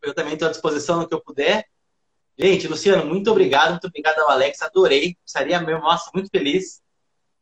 [0.02, 1.66] Eu também estou à disposição no que eu puder.
[2.38, 6.80] Gente, Luciano, muito obrigado, muito obrigado ao Alex, adorei, estaria mesmo, nossa, muito feliz.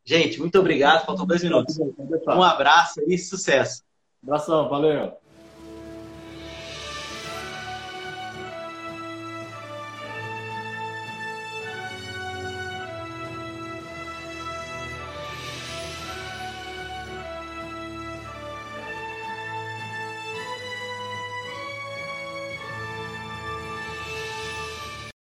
[0.02, 1.76] Gente, muito obrigado, faltam dois minutos.
[1.78, 3.82] Um abraço e sucesso.
[4.22, 5.25] Abração, valeu.